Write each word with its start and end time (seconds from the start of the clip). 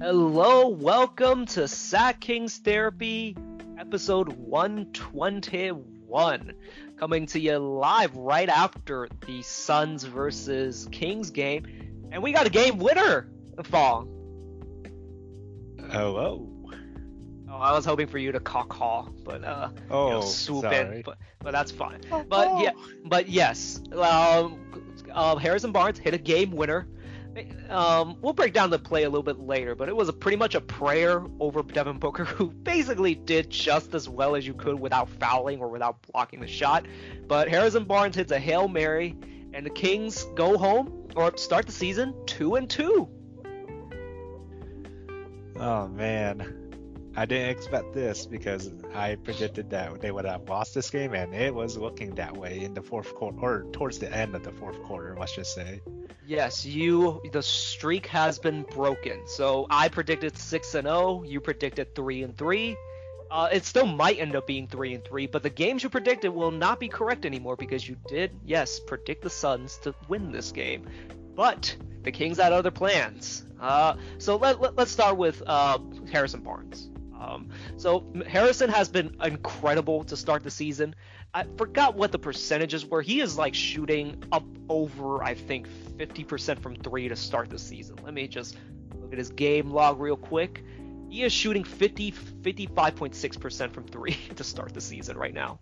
Hello, 0.00 0.68
welcome 0.68 1.44
to 1.46 1.66
Sack 1.68 2.20
Kings 2.20 2.56
Therapy, 2.58 3.36
episode 3.78 4.28
121. 4.32 6.52
Coming 6.96 7.26
to 7.26 7.38
you 7.38 7.58
live 7.58 8.16
right 8.16 8.48
after 8.48 9.08
the 9.26 9.42
Suns 9.42 10.04
versus 10.04 10.88
Kings 10.90 11.30
game. 11.30 11.66
And 12.10 12.22
we 12.22 12.32
got 12.32 12.46
a 12.46 12.50
game 12.50 12.78
winner, 12.78 13.28
Fong. 13.64 14.08
Hello. 15.90 16.48
Oh, 17.50 17.56
I 17.56 17.72
was 17.72 17.84
hoping 17.84 18.06
for 18.06 18.16
you 18.18 18.32
to 18.32 18.40
caw 18.40 18.62
caw, 18.64 19.08
but 19.24 19.44
uh, 19.44 19.68
Oh, 19.90 20.06
you 20.06 20.12
know, 20.14 20.20
swoop 20.22 20.64
in, 20.66 20.70
sorry. 20.70 21.02
but 21.04 21.18
but 21.40 21.50
that's 21.52 21.70
fine. 21.72 22.00
Oh, 22.12 22.24
But 22.28 22.48
oh. 22.48 22.62
yeah, 22.62 22.72
but 23.06 23.28
yes, 23.28 23.80
um, 23.92 24.58
uh, 25.12 25.36
Harrison 25.36 25.72
Barnes 25.72 25.98
hit 25.98 26.14
a 26.14 26.18
game 26.18 26.52
winner. 26.52 26.86
Um, 27.68 28.16
we'll 28.20 28.32
break 28.32 28.52
down 28.52 28.70
the 28.70 28.78
play 28.78 29.04
a 29.04 29.08
little 29.08 29.22
bit 29.22 29.38
later, 29.38 29.74
but 29.74 29.88
it 29.88 29.94
was 29.94 30.08
a 30.08 30.12
pretty 30.12 30.36
much 30.36 30.54
a 30.54 30.60
prayer 30.60 31.24
over 31.38 31.62
Devin 31.62 31.98
Booker, 31.98 32.24
who 32.24 32.50
basically 32.62 33.14
did 33.14 33.50
just 33.50 33.94
as 33.94 34.08
well 34.08 34.34
as 34.34 34.46
you 34.46 34.54
could 34.54 34.80
without 34.80 35.08
fouling 35.08 35.60
or 35.60 35.68
without 35.68 36.02
blocking 36.10 36.40
the 36.40 36.48
shot. 36.48 36.86
But 37.28 37.48
Harrison 37.48 37.84
Barnes 37.84 38.16
hits 38.16 38.32
a 38.32 38.38
hail 38.38 38.66
mary, 38.66 39.16
and 39.52 39.64
the 39.64 39.70
Kings 39.70 40.24
go 40.34 40.58
home 40.58 41.08
or 41.14 41.36
start 41.36 41.66
the 41.66 41.72
season 41.72 42.14
two 42.26 42.56
and 42.56 42.68
two. 42.68 43.08
Oh 45.56 45.88
man, 45.88 46.59
I 47.16 47.26
didn't 47.26 47.50
expect 47.50 47.92
this 47.92 48.24
because 48.24 48.72
I 48.94 49.16
predicted 49.16 49.70
that 49.70 50.00
they 50.00 50.12
would 50.12 50.24
have 50.24 50.48
lost 50.48 50.74
this 50.74 50.90
game, 50.90 51.14
and 51.14 51.34
it 51.34 51.54
was 51.54 51.76
looking 51.76 52.14
that 52.14 52.36
way 52.36 52.60
in 52.60 52.72
the 52.72 52.82
fourth 52.82 53.14
quarter, 53.14 53.38
or 53.40 53.66
towards 53.72 53.98
the 53.98 54.12
end 54.14 54.34
of 54.34 54.44
the 54.44 54.52
fourth 54.52 54.80
quarter, 54.84 55.16
let's 55.18 55.34
just 55.34 55.54
say. 55.54 55.80
Yes, 56.26 56.64
you 56.64 57.20
the 57.32 57.42
streak 57.42 58.06
has 58.06 58.38
been 58.38 58.62
broken. 58.62 59.26
So 59.26 59.66
I 59.70 59.88
predicted 59.88 60.38
6 60.38 60.74
and 60.76 60.86
0, 60.86 61.24
you 61.24 61.40
predicted 61.40 61.94
3 61.94 62.22
and 62.22 62.36
3. 62.36 62.76
Uh, 63.30 63.48
it 63.52 63.64
still 63.64 63.86
might 63.86 64.18
end 64.18 64.34
up 64.34 64.46
being 64.46 64.66
3 64.66 64.94
and 64.94 65.04
3, 65.04 65.26
but 65.26 65.42
the 65.42 65.50
games 65.50 65.82
you 65.82 65.88
predicted 65.88 66.32
will 66.32 66.50
not 66.50 66.78
be 66.78 66.88
correct 66.88 67.26
anymore 67.26 67.56
because 67.56 67.88
you 67.88 67.96
did, 68.08 68.30
yes, 68.44 68.80
predict 68.80 69.22
the 69.22 69.30
Suns 69.30 69.78
to 69.78 69.94
win 70.08 70.30
this 70.32 70.52
game. 70.52 70.86
But 71.34 71.76
the 72.02 72.12
Kings 72.12 72.38
had 72.38 72.52
other 72.52 72.70
plans. 72.70 73.44
Uh, 73.60 73.94
so 74.18 74.36
let, 74.36 74.60
let, 74.60 74.78
us 74.78 74.90
start 74.90 75.16
with 75.16 75.42
uh, 75.46 75.78
Harrison 76.10 76.40
Barnes. 76.40 76.90
Um, 77.20 77.50
so 77.76 78.04
Harrison 78.26 78.70
has 78.70 78.88
been 78.88 79.16
incredible 79.22 80.04
to 80.04 80.16
start 80.16 80.42
the 80.42 80.50
season. 80.50 80.94
I 81.34 81.44
forgot 81.56 81.94
what 81.94 82.12
the 82.12 82.18
percentages 82.18 82.84
were. 82.86 83.02
He 83.02 83.20
is 83.20 83.36
like 83.36 83.54
shooting 83.54 84.22
up 84.32 84.44
over, 84.68 85.22
I 85.22 85.34
think, 85.34 85.68
50% 85.96 86.58
from 86.60 86.76
three 86.76 87.08
to 87.08 87.16
start 87.16 87.50
the 87.50 87.58
season. 87.58 87.96
Let 88.02 88.14
me 88.14 88.26
just 88.26 88.56
look 88.98 89.12
at 89.12 89.18
his 89.18 89.30
game 89.30 89.70
log 89.70 90.00
real 90.00 90.16
quick. 90.16 90.64
He 91.08 91.22
is 91.22 91.32
shooting 91.32 91.64
50, 91.64 92.12
55.6% 92.12 93.72
from 93.72 93.84
three 93.84 94.16
to 94.36 94.44
start 94.44 94.72
the 94.72 94.80
season 94.80 95.16
right 95.18 95.34
now. 95.34 95.60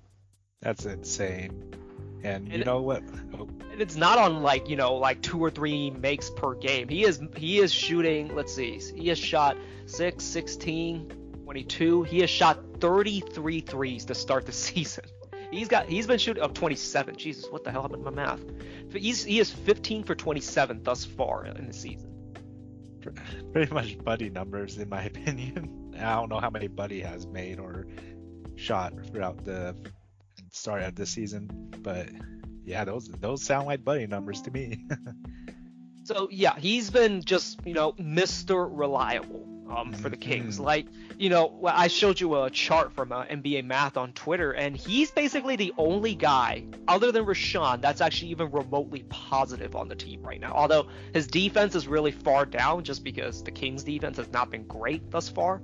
That's 0.60 0.86
insane. 0.86 1.74
And, 2.22 2.48
you 2.52 2.64
know 2.64 2.82
what? 2.82 3.02
Oh, 3.38 3.48
And 3.70 3.80
it's 3.80 3.96
not 3.96 4.18
on 4.18 4.42
like, 4.42 4.68
you 4.68 4.76
know, 4.76 4.94
like 4.96 5.22
two 5.22 5.42
or 5.42 5.50
three 5.50 5.90
makes 5.90 6.30
per 6.30 6.54
game. 6.54 6.88
He 6.88 7.04
is 7.04 7.20
he 7.36 7.58
is 7.58 7.72
shooting, 7.72 8.34
let's 8.34 8.52
see, 8.52 8.80
he 8.96 9.08
has 9.08 9.18
shot 9.18 9.56
6, 9.86 10.22
16, 10.22 11.12
22. 11.48 12.02
He 12.02 12.20
has 12.20 12.28
shot 12.28 12.58
33 12.78 13.60
threes 13.60 14.04
to 14.04 14.14
start 14.14 14.44
the 14.44 14.52
season. 14.68 15.04
He's 15.50 15.66
got 15.66 15.86
he's 15.86 16.06
been 16.06 16.18
shooting 16.18 16.42
up 16.42 16.52
27. 16.52 17.16
Jesus, 17.16 17.50
what 17.50 17.64
the 17.64 17.70
hell 17.70 17.80
happened 17.80 18.04
to 18.04 18.10
my 18.10 18.14
math? 18.14 18.42
He's 18.92 19.24
he 19.24 19.38
is 19.38 19.50
15 19.50 20.04
for 20.04 20.14
27 20.14 20.82
thus 20.82 21.06
far 21.06 21.46
in 21.46 21.66
the 21.66 21.72
season. 21.72 22.34
pretty 23.54 23.72
much 23.72 23.96
buddy 24.04 24.28
numbers 24.28 24.76
in 24.76 24.90
my 24.90 25.02
opinion. 25.04 25.94
I 25.98 26.16
don't 26.16 26.28
know 26.28 26.38
how 26.38 26.50
many 26.50 26.68
buddy 26.68 27.00
has 27.00 27.26
made 27.26 27.58
or 27.58 27.86
shot 28.56 28.92
throughout 29.10 29.42
the 29.42 29.74
start 30.52 30.82
of 30.82 30.96
the 30.96 31.06
season, 31.06 31.48
but 31.78 32.10
yeah, 32.62 32.84
those 32.84 33.08
those 33.08 33.42
sound 33.42 33.66
like 33.66 33.82
buddy 33.82 34.06
numbers 34.06 34.42
to 34.42 34.50
me. 34.50 34.84
So 36.04 36.28
yeah, 36.30 36.58
he's 36.58 36.90
been 36.90 37.22
just 37.22 37.60
you 37.64 37.72
know 37.72 37.92
Mr. 37.92 38.68
Reliable 38.70 39.57
um, 39.68 39.92
for 39.92 40.08
the 40.08 40.16
Kings. 40.16 40.58
Mhm. 40.58 40.64
Like 40.64 40.86
you 41.18 41.30
know, 41.30 41.58
I 41.64 41.88
showed 41.88 42.20
you 42.20 42.42
a 42.42 42.50
chart 42.50 42.92
from 42.92 43.10
uh, 43.12 43.24
NBA 43.24 43.64
Math 43.64 43.96
on 43.96 44.12
Twitter, 44.12 44.52
and 44.52 44.76
he's 44.76 45.10
basically 45.10 45.56
the 45.56 45.72
only 45.76 46.14
guy 46.14 46.64
other 46.86 47.10
than 47.10 47.24
Richaun 47.24 47.80
that's 47.80 48.00
actually 48.00 48.30
even 48.30 48.50
remotely 48.50 49.04
positive 49.08 49.74
on 49.74 49.88
the 49.88 49.96
team 49.96 50.22
right 50.22 50.40
now. 50.40 50.52
Although 50.54 50.86
his 51.12 51.26
defense 51.26 51.74
is 51.74 51.88
really 51.88 52.12
far 52.12 52.46
down, 52.46 52.84
just 52.84 53.02
because 53.02 53.42
the 53.42 53.50
Kings' 53.50 53.82
defense 53.82 54.16
has 54.16 54.30
not 54.30 54.50
been 54.50 54.64
great 54.66 55.10
thus 55.10 55.28
far, 55.28 55.60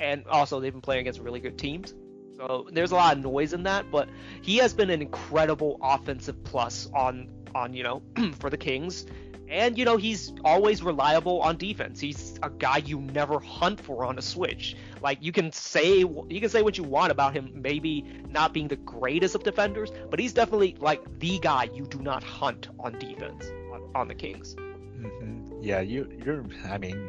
and 0.00 0.26
also 0.26 0.58
they've 0.60 0.72
been 0.72 0.80
playing 0.80 1.02
against 1.02 1.20
really 1.20 1.40
good 1.40 1.58
teams. 1.58 1.94
So 2.36 2.66
there's 2.72 2.90
a 2.90 2.96
lot 2.96 3.16
of 3.16 3.22
noise 3.22 3.52
in 3.52 3.62
that, 3.64 3.90
but 3.92 4.08
he 4.42 4.56
has 4.56 4.72
been 4.74 4.90
an 4.90 5.00
incredible 5.02 5.78
offensive 5.82 6.42
plus 6.44 6.88
on 6.94 7.28
on 7.54 7.72
you 7.72 7.84
know 7.84 8.02
for 8.40 8.50
the 8.50 8.56
Kings. 8.56 9.06
And 9.48 9.76
you 9.78 9.84
know 9.84 9.96
he's 9.96 10.32
always 10.44 10.82
reliable 10.82 11.40
on 11.42 11.56
defense. 11.56 12.00
He's 12.00 12.38
a 12.42 12.50
guy 12.50 12.78
you 12.78 13.00
never 13.00 13.38
hunt 13.38 13.80
for 13.80 14.04
on 14.04 14.18
a 14.18 14.22
switch. 14.22 14.76
Like 15.02 15.18
you 15.20 15.32
can 15.32 15.52
say 15.52 15.98
you 15.98 16.40
can 16.40 16.48
say 16.48 16.62
what 16.62 16.78
you 16.78 16.84
want 16.84 17.12
about 17.12 17.34
him, 17.34 17.50
maybe 17.54 18.04
not 18.28 18.52
being 18.52 18.68
the 18.68 18.76
greatest 18.76 19.34
of 19.34 19.42
defenders, 19.42 19.90
but 20.10 20.18
he's 20.18 20.32
definitely 20.32 20.76
like 20.80 21.02
the 21.18 21.38
guy 21.38 21.68
you 21.74 21.86
do 21.86 21.98
not 21.98 22.22
hunt 22.22 22.68
on 22.80 22.98
defense 22.98 23.46
on, 23.72 23.82
on 23.94 24.08
the 24.08 24.14
Kings. 24.14 24.54
hmm 24.54 25.60
Yeah, 25.60 25.80
you 25.80 26.08
you're 26.24 26.44
I 26.64 26.78
mean, 26.78 27.08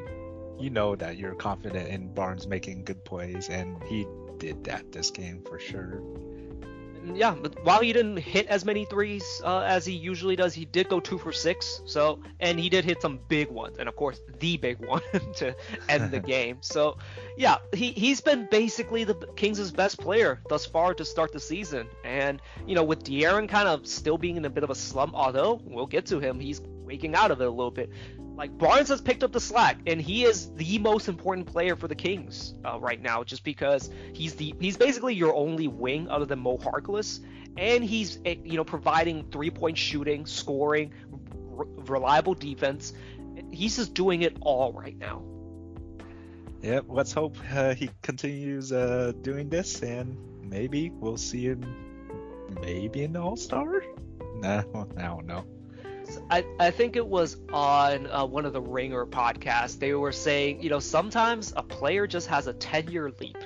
you 0.60 0.70
know 0.70 0.96
that 0.96 1.18
you're 1.18 1.36
confident 1.36 1.90
in 1.90 2.14
Barnes 2.14 2.48
making 2.48 2.84
good 2.84 3.04
plays 3.06 3.50
and 3.50 3.82
he 3.84 4.06
did 4.38 4.64
that 4.66 4.92
this 4.92 5.10
game 5.10 5.42
for 5.48 5.60
sure. 5.60 6.02
Yeah, 7.14 7.36
but 7.40 7.64
while 7.64 7.82
he 7.82 7.94
didn't 7.94 8.18
hit 8.18 8.48
as 8.48 8.66
many 8.66 8.86
threes 8.86 9.42
uh, 9.44 9.60
as 9.60 9.86
he 9.86 9.94
usually 9.94 10.36
does, 10.36 10.54
he 10.54 10.66
did 10.66 10.90
go 10.90 11.00
two 11.00 11.18
for 11.18 11.32
six. 11.32 11.82
So, 11.86 12.20
and 12.40 12.60
he 12.60 12.70
did 12.70 12.86
hit 12.86 13.02
some 13.02 13.20
big 13.28 13.50
ones, 13.50 13.78
and 13.78 13.88
of 13.88 13.96
course, 13.96 14.20
the 14.40 14.58
big 14.58 14.80
one 14.86 15.02
to 15.36 15.56
end 15.88 16.12
the 16.12 16.20
game. 16.36 16.58
So, 16.62 16.98
yeah, 17.38 17.58
he 17.74 17.92
he's 17.92 18.22
been 18.22 18.48
basically 18.50 19.04
the 19.04 19.16
Kings' 19.36 19.72
best 19.72 20.00
player 20.00 20.42
thus 20.50 20.66
far 20.66 20.94
to 20.96 21.06
start 21.06 21.32
the 21.32 21.40
season. 21.40 21.88
And 22.04 22.42
you 22.66 22.76
know, 22.76 22.84
with 22.84 23.04
De'Aaron 23.04 23.48
kind 23.48 23.68
of 23.68 23.86
still 23.86 24.18
being 24.18 24.38
in 24.38 24.46
a 24.46 24.50
bit 24.50 24.64
of 24.64 24.70
a 24.70 24.76
slump, 24.76 25.14
although 25.16 25.62
we'll 25.64 25.88
get 25.88 26.06
to 26.08 26.20
him, 26.20 26.40
he's 26.40 26.62
waking 26.86 27.16
out 27.16 27.32
of 27.32 27.42
it 27.42 27.48
a 27.48 27.50
little 27.50 27.72
bit. 27.72 27.90
Like 28.36 28.58
Barnes 28.58 28.90
has 28.90 29.02
picked 29.02 29.24
up 29.24 29.32
the 29.32 29.40
slack, 29.40 29.80
and 29.88 30.02
he 30.02 30.26
is 30.26 30.52
the 30.56 30.78
most 30.80 31.08
important 31.08 31.48
player 31.48 31.76
for 31.76 31.88
the 31.88 31.96
Kings 31.96 32.54
uh, 32.66 32.78
right 32.80 33.02
now, 33.02 33.24
just 33.24 33.44
because 33.44 33.90
he's 34.14 34.36
the 34.36 34.54
he's 34.60 34.78
basically 34.78 35.16
your 35.16 35.34
only 35.34 35.68
wing 35.68 36.10
other 36.10 36.26
than 36.26 36.40
Mo 36.40 36.58
Harkless, 36.58 37.22
and 37.58 37.84
he's 37.84 38.20
eh, 38.26 38.36
you 38.44 38.58
know 38.58 38.66
providing 38.66 39.24
three 39.32 39.50
point 39.50 39.78
shooting, 39.78 40.26
scoring, 40.26 40.92
r- 41.58 41.66
reliable 41.88 42.34
defense. 42.34 42.94
He's 43.52 43.78
just 43.78 43.94
doing 43.94 44.22
it 44.24 44.38
all 44.42 44.74
right 44.74 44.98
now. 44.98 45.24
Yep, 46.62 46.86
let's 46.90 47.14
hope 47.14 47.38
uh, 47.54 47.76
he 47.76 47.90
continues 48.02 48.72
uh, 48.72 49.14
doing 49.22 49.50
this 49.50 49.84
and 49.84 50.18
maybe 50.42 50.90
we'll 50.90 51.18
see 51.18 51.44
him 51.46 51.64
maybe 52.62 53.04
in 53.04 53.14
the 53.14 53.22
All-Star? 53.22 53.84
No, 54.36 54.90
I 54.98 55.02
don't 55.04 55.26
know. 55.26 55.46
I, 56.30 56.46
I 56.60 56.72
think 56.72 56.96
it 56.96 57.06
was 57.06 57.38
on 57.52 58.08
uh, 58.08 58.26
one 58.26 58.46
of 58.46 58.54
the 58.54 58.62
Ringer 58.62 59.06
podcasts. 59.06 59.80
They 59.80 59.94
were 59.94 60.12
saying, 60.12 60.62
you 60.62 60.70
know, 60.70 60.80
sometimes 60.80 61.54
a 61.56 61.64
player 61.64 62.08
just 62.08 62.28
has 62.28 62.48
a 62.48 62.54
10 62.54 62.90
year 62.90 63.12
leap. 63.20 63.38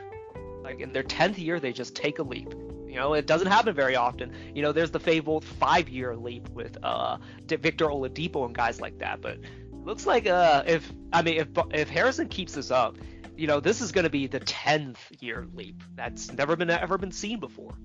Like 0.64 0.80
in 0.80 0.92
their 0.94 1.04
10th 1.04 1.38
year, 1.38 1.60
they 1.60 1.74
just 1.74 1.96
take 1.96 2.20
a 2.20 2.24
leap. 2.24 2.54
You 2.88 2.96
know, 2.96 3.14
it 3.14 3.28
doesn't 3.28 3.48
happen 3.48 3.76
very 3.76 3.96
often. 3.96 4.34
You 4.56 4.62
know, 4.62 4.72
there's 4.72 4.92
the 4.92 5.00
fabled 5.00 5.46
five 5.46 5.90
year 5.90 6.16
leap 6.16 6.50
with 6.50 6.78
uh, 6.84 7.18
Victor 7.48 7.86
Oladipo 7.86 8.46
and 8.46 8.56
guys 8.56 8.82
like 8.82 8.98
that. 9.00 9.22
But 9.22 9.40
looks 9.84 10.06
like 10.06 10.28
uh, 10.28 10.64
if, 10.66 10.92
I 11.14 11.22
mean, 11.22 11.38
if, 11.38 11.48
if 11.72 11.90
Harrison 11.90 12.28
keeps 12.28 12.54
this 12.54 12.72
up, 12.72 12.98
you 13.38 13.48
know, 13.48 13.60
this 13.60 13.80
is 13.80 13.92
going 13.92 14.04
to 14.04 14.10
be 14.10 14.28
the 14.28 14.42
10th 14.42 14.98
year 15.22 15.48
leap. 15.54 15.82
That's 15.96 16.32
never 16.34 16.56
been 16.56 16.70
ever 16.70 16.98
been 16.98 17.12
seen 17.12 17.40
before. 17.40 17.76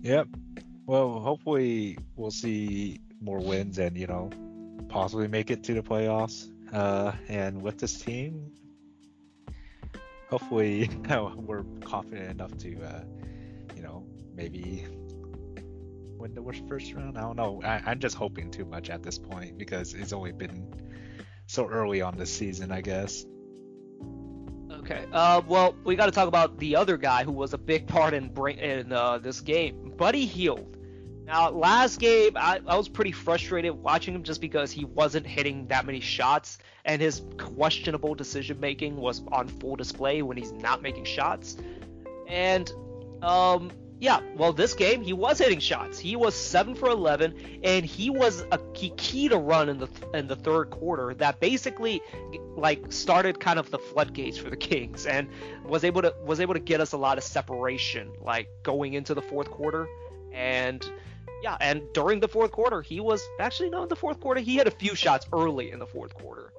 Yep. 0.00 0.28
Well, 0.86 1.20
hopefully 1.20 1.98
we'll 2.16 2.30
see 2.30 3.00
more 3.22 3.38
wins 3.38 3.78
and 3.78 3.96
you 3.96 4.06
know 4.06 4.30
possibly 4.88 5.28
make 5.28 5.50
it 5.50 5.64
to 5.64 5.74
the 5.74 5.82
playoffs. 5.82 6.48
Uh, 6.72 7.12
and 7.28 7.60
with 7.60 7.78
this 7.78 8.00
team, 8.00 8.50
hopefully 10.30 10.80
you 10.92 10.98
know, 11.08 11.32
we're 11.36 11.64
confident 11.84 12.30
enough 12.30 12.56
to 12.58 12.82
uh, 12.82 13.04
you 13.76 13.82
know 13.82 14.04
maybe 14.34 14.86
win 16.16 16.34
the 16.34 16.42
first 16.68 16.92
round. 16.94 17.18
I 17.18 17.22
don't 17.22 17.36
know. 17.36 17.60
I, 17.64 17.82
I'm 17.86 17.98
just 17.98 18.16
hoping 18.16 18.50
too 18.50 18.64
much 18.64 18.90
at 18.90 19.02
this 19.02 19.18
point 19.18 19.58
because 19.58 19.94
it's 19.94 20.12
only 20.12 20.32
been 20.32 20.72
so 21.46 21.66
early 21.68 22.00
on 22.00 22.16
this 22.16 22.32
season, 22.32 22.72
I 22.72 22.80
guess. 22.80 23.26
Okay. 24.70 25.04
Uh, 25.12 25.42
well, 25.46 25.74
we 25.84 25.94
got 25.94 26.06
to 26.06 26.12
talk 26.12 26.28
about 26.28 26.58
the 26.58 26.74
other 26.76 26.96
guy 26.96 27.24
who 27.24 27.32
was 27.32 27.52
a 27.52 27.58
big 27.58 27.86
part 27.86 28.14
in 28.14 28.32
in 28.58 28.92
uh, 28.92 29.18
this 29.18 29.40
game, 29.40 29.92
Buddy 29.96 30.26
Hield. 30.26 30.76
Now, 31.32 31.48
last 31.48 31.98
game, 31.98 32.36
I, 32.36 32.60
I 32.66 32.76
was 32.76 32.90
pretty 32.90 33.12
frustrated 33.12 33.72
watching 33.72 34.14
him 34.14 34.22
just 34.22 34.42
because 34.42 34.70
he 34.70 34.84
wasn't 34.84 35.26
hitting 35.26 35.66
that 35.68 35.86
many 35.86 36.00
shots, 36.00 36.58
and 36.84 37.00
his 37.00 37.22
questionable 37.38 38.14
decision 38.14 38.60
making 38.60 38.96
was 38.96 39.22
on 39.32 39.48
full 39.48 39.74
display 39.76 40.20
when 40.20 40.36
he's 40.36 40.52
not 40.52 40.82
making 40.82 41.06
shots. 41.06 41.56
And 42.28 42.70
um, 43.22 43.72
yeah, 43.98 44.20
well, 44.36 44.52
this 44.52 44.74
game 44.74 45.00
he 45.00 45.14
was 45.14 45.38
hitting 45.38 45.58
shots. 45.58 45.98
He 45.98 46.16
was 46.16 46.34
seven 46.34 46.74
for 46.74 46.90
eleven, 46.90 47.34
and 47.64 47.86
he 47.86 48.10
was 48.10 48.44
a 48.52 48.58
key, 48.74 48.90
key 48.98 49.30
to 49.30 49.38
run 49.38 49.70
in 49.70 49.78
the 49.78 49.88
in 50.12 50.26
the 50.26 50.36
third 50.36 50.68
quarter 50.68 51.14
that 51.14 51.40
basically 51.40 52.02
like 52.56 52.92
started 52.92 53.40
kind 53.40 53.58
of 53.58 53.70
the 53.70 53.78
floodgates 53.78 54.36
for 54.36 54.50
the 54.50 54.56
Kings 54.68 55.06
and 55.06 55.28
was 55.64 55.82
able 55.82 56.02
to 56.02 56.14
was 56.26 56.40
able 56.40 56.52
to 56.52 56.60
get 56.60 56.82
us 56.82 56.92
a 56.92 56.98
lot 56.98 57.16
of 57.16 57.24
separation 57.24 58.12
like 58.20 58.50
going 58.62 58.92
into 58.92 59.14
the 59.14 59.22
fourth 59.22 59.50
quarter 59.50 59.88
and 60.34 60.90
yeah, 61.42 61.56
and 61.60 61.82
during 61.92 62.20
the 62.20 62.28
fourth 62.28 62.52
quarter 62.52 62.82
he 62.82 63.00
was 63.00 63.26
actually 63.40 63.70
no 63.70 63.82
in 63.82 63.88
the 63.88 63.96
fourth 63.96 64.20
quarter 64.20 64.40
he 64.40 64.56
had 64.56 64.66
a 64.66 64.70
few 64.70 64.94
shots 64.94 65.26
early 65.32 65.70
in 65.70 65.78
the 65.78 65.86
fourth 65.86 66.14
quarter 66.14 66.52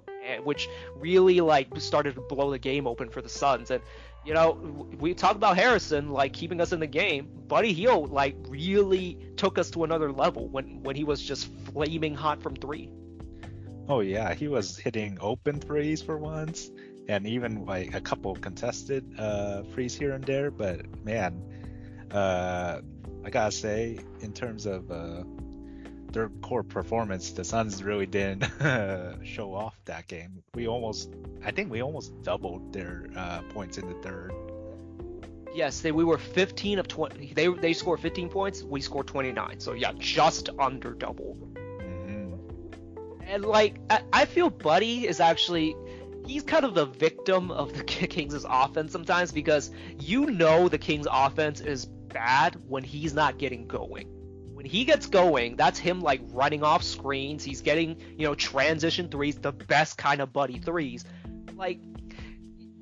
which 0.44 0.70
really 0.96 1.42
like 1.42 1.68
started 1.80 2.16
to 2.16 2.22
blow 2.22 2.50
the 2.50 2.58
game 2.58 2.88
open 2.88 3.10
for 3.10 3.22
the 3.22 3.28
Suns 3.28 3.72
and 3.72 3.82
you 4.26 4.34
know, 4.34 4.52
we 5.00 5.14
talk 5.14 5.36
about 5.36 5.58
Harrison 5.58 6.12
like 6.12 6.34
keeping 6.34 6.62
us 6.62 6.72
in 6.72 6.80
the 6.80 6.88
game. 6.88 7.30
Buddy 7.48 7.74
Hield 7.74 8.12
like 8.12 8.36
really 8.48 9.18
took 9.36 9.58
us 9.58 9.70
to 9.72 9.84
another 9.84 10.12
level 10.12 10.48
when 10.48 10.82
when 10.84 10.96
he 10.96 11.04
was 11.04 11.22
just 11.22 11.48
flaming 11.66 12.16
hot 12.16 12.42
from 12.42 12.56
three. 12.56 12.90
Oh 13.90 14.00
yeah, 14.00 14.34
he 14.34 14.48
was 14.48 14.78
hitting 14.78 15.18
open 15.20 15.60
threes 15.60 16.02
for 16.02 16.18
once, 16.18 16.72
and 17.10 17.28
even 17.28 17.66
like 17.66 17.94
a 17.94 18.00
couple 18.00 18.34
contested 18.36 19.04
uh, 19.20 19.64
threes 19.74 19.94
here 19.94 20.14
and 20.14 20.24
there. 20.24 20.52
But 20.52 20.86
man, 21.04 21.42
uh, 22.12 22.80
I 23.26 23.30
gotta 23.30 23.52
say, 23.52 24.00
in 24.22 24.34
terms 24.34 24.66
of 24.66 24.92
uh, 24.92 25.24
their 26.12 26.30
core 26.42 26.64
performance, 26.64 27.32
the 27.32 27.44
Suns 27.44 27.84
really 27.84 28.06
didn't 28.06 28.46
show 29.26 29.54
off 29.54 29.76
that 29.86 30.08
game. 30.08 30.44
We 30.56 30.68
almost, 30.68 31.14
I 31.44 31.52
think 31.52 31.72
we 31.72 31.82
almost 31.82 32.22
doubled 32.22 32.74
their 32.74 33.08
uh, 33.16 33.42
points 33.50 33.78
in 33.78 33.88
the 33.88 33.96
third. 33.96 34.34
Yes, 35.54 35.82
they, 35.82 35.92
we 35.92 36.04
were 36.04 36.18
15 36.18 36.80
of 36.80 36.88
20. 36.88 37.34
They 37.34 37.48
they 37.48 37.74
scored 37.74 38.00
15 38.00 38.30
points. 38.30 38.64
We 38.64 38.82
scored 38.82 39.08
29. 39.08 39.60
So 39.60 39.74
yeah, 39.74 39.92
just 39.98 40.50
under 40.58 40.94
double. 40.94 41.38
Mm-hmm. 41.54 43.24
And 43.28 43.46
like, 43.46 43.78
I, 43.90 44.02
I 44.12 44.26
feel 44.26 44.50
Buddy 44.50 45.08
is 45.08 45.20
actually 45.20 45.76
he's 46.26 46.44
kind 46.44 46.66
of 46.66 46.74
the 46.74 46.86
victim 46.86 47.52
of 47.52 47.74
the 47.74 47.84
Kings' 47.84 48.46
offense 48.48 48.92
sometimes 48.92 49.32
because 49.32 49.72
you 50.00 50.26
know 50.28 50.70
the 50.70 50.78
Kings' 50.78 51.08
offense 51.10 51.62
is 51.62 51.88
bad 52.14 52.58
when 52.68 52.84
he's 52.84 53.14
not 53.14 53.38
getting 53.38 53.68
going 53.68 54.08
when 54.64 54.72
he 54.72 54.86
gets 54.86 55.08
going, 55.08 55.58
that's 55.58 55.78
him 55.78 56.00
like 56.00 56.22
running 56.30 56.64
off 56.64 56.84
screens. 56.84 57.44
He's 57.44 57.60
getting, 57.60 58.00
you 58.18 58.26
know, 58.26 58.34
transition 58.34 59.10
threes, 59.10 59.36
the 59.36 59.52
best 59.52 59.98
kind 59.98 60.22
of 60.22 60.32
buddy 60.32 60.58
threes. 60.58 61.04
Like 61.56 61.82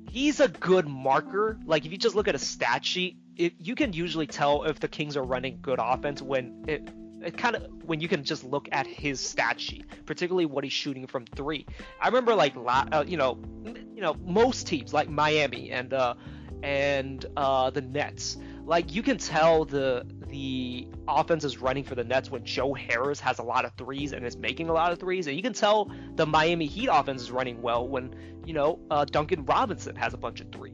he's 0.08 0.38
a 0.38 0.46
good 0.46 0.86
marker. 0.86 1.58
Like 1.64 1.84
if 1.84 1.90
you 1.90 1.98
just 1.98 2.14
look 2.14 2.28
at 2.28 2.36
a 2.36 2.38
stat 2.38 2.84
sheet, 2.84 3.16
it, 3.36 3.54
you 3.58 3.74
can 3.74 3.92
usually 3.92 4.28
tell 4.28 4.62
if 4.62 4.78
the 4.78 4.86
Kings 4.86 5.16
are 5.16 5.24
running 5.24 5.58
good 5.60 5.80
offense 5.82 6.22
when 6.22 6.64
it, 6.68 6.88
it 7.24 7.36
kind 7.36 7.56
of 7.56 7.66
when 7.84 8.00
you 8.00 8.06
can 8.06 8.22
just 8.22 8.44
look 8.44 8.68
at 8.70 8.86
his 8.86 9.18
stat 9.18 9.58
sheet, 9.58 9.86
particularly 10.06 10.46
what 10.46 10.62
he's 10.62 10.72
shooting 10.72 11.08
from 11.08 11.24
three. 11.26 11.66
I 12.00 12.06
remember 12.06 12.34
like 12.36 12.54
uh, 12.56 13.04
you 13.06 13.16
know, 13.16 13.38
you 13.64 14.02
know 14.02 14.14
most 14.24 14.68
teams 14.68 14.92
like 14.92 15.08
Miami 15.08 15.72
and 15.72 15.92
uh, 15.92 16.14
and 16.62 17.24
uh, 17.36 17.70
the 17.70 17.80
Nets, 17.80 18.36
like 18.64 18.94
you 18.94 19.02
can 19.02 19.18
tell 19.18 19.64
the 19.64 20.06
the 20.28 20.86
offense 21.08 21.44
is 21.44 21.58
running 21.58 21.84
for 21.84 21.94
the 21.94 22.04
Nets 22.04 22.30
when 22.30 22.44
Joe 22.44 22.72
Harris 22.72 23.20
has 23.20 23.38
a 23.38 23.42
lot 23.42 23.64
of 23.64 23.72
threes 23.76 24.12
and 24.12 24.24
is 24.24 24.36
making 24.36 24.68
a 24.68 24.72
lot 24.72 24.92
of 24.92 24.98
threes, 24.98 25.26
and 25.26 25.36
you 25.36 25.42
can 25.42 25.52
tell 25.52 25.90
the 26.14 26.26
Miami 26.26 26.66
Heat 26.66 26.88
offense 26.90 27.22
is 27.22 27.30
running 27.30 27.60
well 27.60 27.86
when 27.86 28.14
you 28.46 28.54
know 28.54 28.78
uh, 28.90 29.04
Duncan 29.04 29.44
Robinson 29.44 29.96
has 29.96 30.14
a 30.14 30.16
bunch 30.16 30.40
of 30.40 30.48
3s 30.48 30.72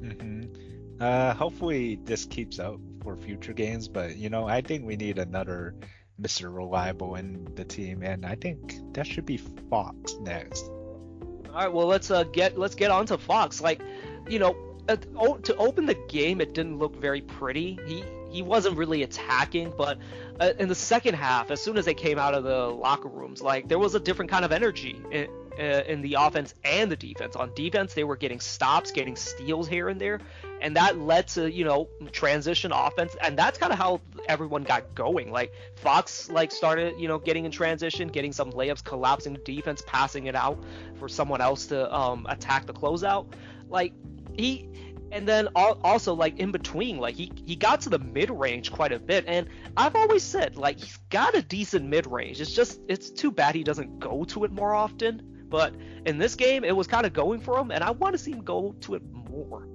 mm-hmm. 0.00 1.02
uh, 1.02 1.34
hopefully 1.34 2.00
this 2.04 2.24
keeps 2.24 2.58
up 2.58 2.80
for 3.02 3.16
future 3.16 3.52
games, 3.52 3.88
but 3.88 4.16
you 4.16 4.28
know 4.28 4.46
I 4.46 4.60
think 4.60 4.84
we 4.84 4.96
need 4.96 5.18
another 5.18 5.74
Mr. 6.20 6.54
Reliable 6.54 7.14
in 7.16 7.48
the 7.54 7.64
team, 7.64 8.02
and 8.02 8.26
I 8.26 8.34
think 8.34 8.76
that 8.92 9.06
should 9.06 9.26
be 9.26 9.38
Fox 9.70 10.16
next. 10.20 10.64
All 10.64 11.56
right, 11.56 11.72
well 11.72 11.86
let's 11.86 12.10
uh, 12.10 12.24
get 12.24 12.58
let's 12.58 12.74
get 12.74 12.90
on 12.90 13.06
to 13.06 13.18
Fox. 13.18 13.60
Like, 13.60 13.80
you 14.28 14.38
know, 14.38 14.54
to 14.96 15.56
open 15.56 15.86
the 15.86 15.94
game, 16.08 16.40
it 16.40 16.54
didn't 16.54 16.78
look 16.78 16.96
very 16.96 17.20
pretty. 17.20 17.78
He 17.86 18.04
he 18.30 18.42
wasn't 18.42 18.76
really 18.76 19.02
attacking, 19.02 19.72
but 19.76 19.98
uh, 20.38 20.52
in 20.58 20.68
the 20.68 20.74
second 20.74 21.14
half, 21.14 21.50
as 21.50 21.60
soon 21.60 21.76
as 21.76 21.84
they 21.84 21.94
came 21.94 22.18
out 22.18 22.32
of 22.32 22.44
the 22.44 22.66
locker 22.66 23.08
rooms, 23.08 23.42
like 23.42 23.68
there 23.68 23.78
was 23.78 23.94
a 23.94 24.00
different 24.00 24.30
kind 24.30 24.44
of 24.44 24.52
energy 24.52 25.02
in, 25.10 25.28
uh, 25.58 25.82
in 25.86 26.00
the 26.00 26.14
offense 26.14 26.54
and 26.64 26.90
the 26.90 26.96
defense. 26.96 27.34
On 27.34 27.52
defense, 27.54 27.92
they 27.92 28.04
were 28.04 28.16
getting 28.16 28.38
stops, 28.38 28.92
getting 28.92 29.16
steals 29.16 29.66
here 29.66 29.88
and 29.88 30.00
there, 30.00 30.20
and 30.60 30.76
that 30.76 30.98
led 30.98 31.26
to 31.28 31.50
you 31.50 31.64
know 31.64 31.88
transition 32.12 32.70
offense, 32.72 33.16
and 33.22 33.36
that's 33.36 33.58
kind 33.58 33.72
of 33.72 33.78
how 33.78 34.00
everyone 34.28 34.62
got 34.62 34.94
going. 34.94 35.32
Like 35.32 35.52
Fox 35.74 36.30
like 36.30 36.52
started 36.52 36.98
you 36.98 37.08
know 37.08 37.18
getting 37.18 37.44
in 37.44 37.50
transition, 37.50 38.08
getting 38.08 38.32
some 38.32 38.52
layups, 38.52 38.84
collapsing 38.84 39.32
the 39.32 39.40
defense, 39.40 39.82
passing 39.86 40.26
it 40.26 40.36
out 40.36 40.62
for 40.98 41.08
someone 41.08 41.40
else 41.40 41.66
to 41.66 41.92
um, 41.92 42.26
attack 42.28 42.66
the 42.66 42.72
closeout. 42.72 43.26
Like 43.68 43.92
he 44.36 44.68
and 45.12 45.26
then 45.26 45.48
also 45.56 46.14
like 46.14 46.38
in 46.38 46.52
between 46.52 46.98
like 46.98 47.14
he 47.14 47.32
he 47.44 47.56
got 47.56 47.80
to 47.80 47.88
the 47.88 47.98
mid 47.98 48.30
range 48.30 48.70
quite 48.70 48.92
a 48.92 48.98
bit 48.98 49.24
and 49.26 49.48
i've 49.76 49.96
always 49.96 50.22
said 50.22 50.56
like 50.56 50.78
he's 50.78 50.98
got 51.10 51.34
a 51.34 51.42
decent 51.42 51.86
mid 51.86 52.06
range 52.06 52.40
it's 52.40 52.54
just 52.54 52.80
it's 52.88 53.10
too 53.10 53.30
bad 53.30 53.54
he 53.54 53.64
doesn't 53.64 53.98
go 53.98 54.24
to 54.24 54.44
it 54.44 54.52
more 54.52 54.74
often 54.74 55.22
but 55.48 55.74
in 56.06 56.18
this 56.18 56.34
game 56.34 56.64
it 56.64 56.74
was 56.74 56.86
kind 56.86 57.04
of 57.04 57.12
going 57.12 57.40
for 57.40 57.58
him 57.58 57.70
and 57.70 57.82
i 57.82 57.90
want 57.90 58.12
to 58.12 58.18
see 58.18 58.32
him 58.32 58.42
go 58.42 58.74
to 58.80 58.94
it 58.94 59.02
more. 59.30 59.66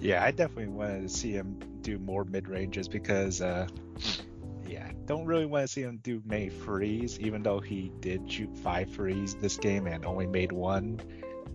Yeah 0.00 0.22
i 0.22 0.30
definitely 0.30 0.68
wanted 0.68 1.02
to 1.02 1.08
see 1.08 1.32
him 1.32 1.58
do 1.82 1.98
more 1.98 2.24
mid 2.24 2.48
ranges 2.48 2.88
because 2.88 3.40
uh 3.40 3.66
yeah 4.66 4.90
don't 5.04 5.26
really 5.26 5.46
want 5.46 5.66
to 5.66 5.72
see 5.72 5.82
him 5.82 5.98
do 6.02 6.22
many 6.24 6.48
threes 6.48 7.20
even 7.20 7.42
though 7.42 7.60
he 7.60 7.92
did 8.00 8.30
shoot 8.30 8.54
five 8.58 8.90
threes 8.90 9.34
this 9.36 9.58
game 9.58 9.86
and 9.86 10.04
only 10.06 10.26
made 10.26 10.52
one 10.52 11.00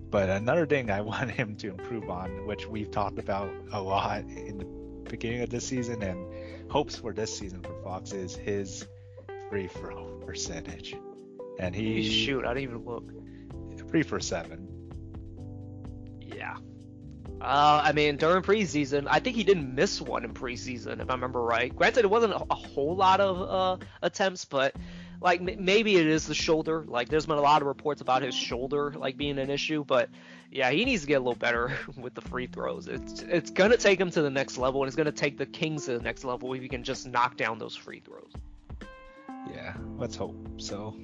but 0.10 0.30
another 0.30 0.66
thing 0.66 0.90
I 0.90 1.02
want 1.14 1.32
him 1.32 1.56
to 1.58 1.70
improve 1.70 2.10
on, 2.10 2.46
which 2.46 2.68
we've 2.68 2.92
talked 2.92 3.20
about 3.20 3.52
a 3.72 3.82
lot 3.82 4.22
in 4.22 4.58
the 4.58 4.66
beginning 5.10 5.42
of 5.42 5.50
this 5.50 5.66
season 5.66 6.02
and 6.04 6.72
hopes 6.72 6.96
for 6.96 7.14
this 7.14 7.36
season 7.36 7.62
for 7.62 7.76
Fox, 7.84 8.12
is 8.12 8.36
his 8.36 8.88
free 9.50 9.68
throw 9.68 10.20
percentage. 10.26 10.96
And 11.60 11.76
he 11.76 12.10
shoot, 12.10 12.46
I 12.46 12.54
didn't 12.54 12.70
even 12.70 12.86
look. 12.86 13.12
Three 13.90 14.04
for 14.04 14.20
seven. 14.20 14.68
Yeah. 16.22 16.58
Uh, 17.42 17.82
I 17.84 17.94
mean, 17.94 18.18
during 18.18 18.44
preseason, 18.44 19.08
I 19.10 19.20
think 19.20 19.36
he 19.36 19.44
didn't 19.44 19.74
miss 19.74 20.02
one 20.02 20.26
in 20.26 20.34
preseason, 20.34 21.02
if 21.02 21.10
I 21.10 21.14
remember 21.14 21.42
right. 21.42 21.74
Granted, 21.74 22.04
it 22.04 22.10
wasn't 22.10 22.34
a, 22.34 22.44
a 22.50 22.56
whole 22.56 22.96
lot 22.96 23.22
of 23.22 23.42
uh, 23.82 23.86
attempts, 24.02 24.46
but 24.46 24.76
like 25.22 25.42
maybe 25.42 25.98
it 25.98 26.08
is 26.08 26.28
the 26.28 26.34
shoulder. 26.34 26.84
Like 26.88 27.10
there's 27.10 27.26
been 27.26 27.38
a 27.38 27.42
lot 27.42 27.62
of 27.62 27.68
reports 27.68 28.02
about 28.02 28.22
his 28.22 28.36
shoulder 28.36 28.94
like 28.98 29.18
being 29.18 29.38
an 29.38 29.50
issue, 29.50 29.84
but 29.84 30.10
yeah, 30.52 30.72
he 30.72 30.86
needs 30.86 31.02
to 31.02 31.08
get 31.08 31.16
a 31.16 31.20
little 31.20 31.36
better 31.36 31.78
with 31.98 32.14
the 32.14 32.22
free 32.22 32.48
throws. 32.48 32.88
It's 32.88 33.22
it's 33.24 33.52
gonna 33.52 33.78
take 33.78 34.00
him 34.00 34.10
to 34.12 34.22
the 34.22 34.30
next 34.30 34.58
level, 34.58 34.82
and 34.82 34.88
it's 34.88 34.96
gonna 34.96 35.12
take 35.12 35.38
the 35.38 35.46
Kings 35.46 35.86
to 35.86 35.98
the 35.98 36.04
next 36.04 36.24
level 36.24 36.54
if 36.54 36.62
he 36.62 36.70
can 36.70 36.84
just 36.84 37.08
knock 37.08 37.38
down 37.38 37.60
those 37.60 37.76
free 37.76 38.00
throws. 38.00 38.32
Yeah, 39.54 39.74
let's 39.98 40.16
hope 40.16 40.36
so. 40.58 40.96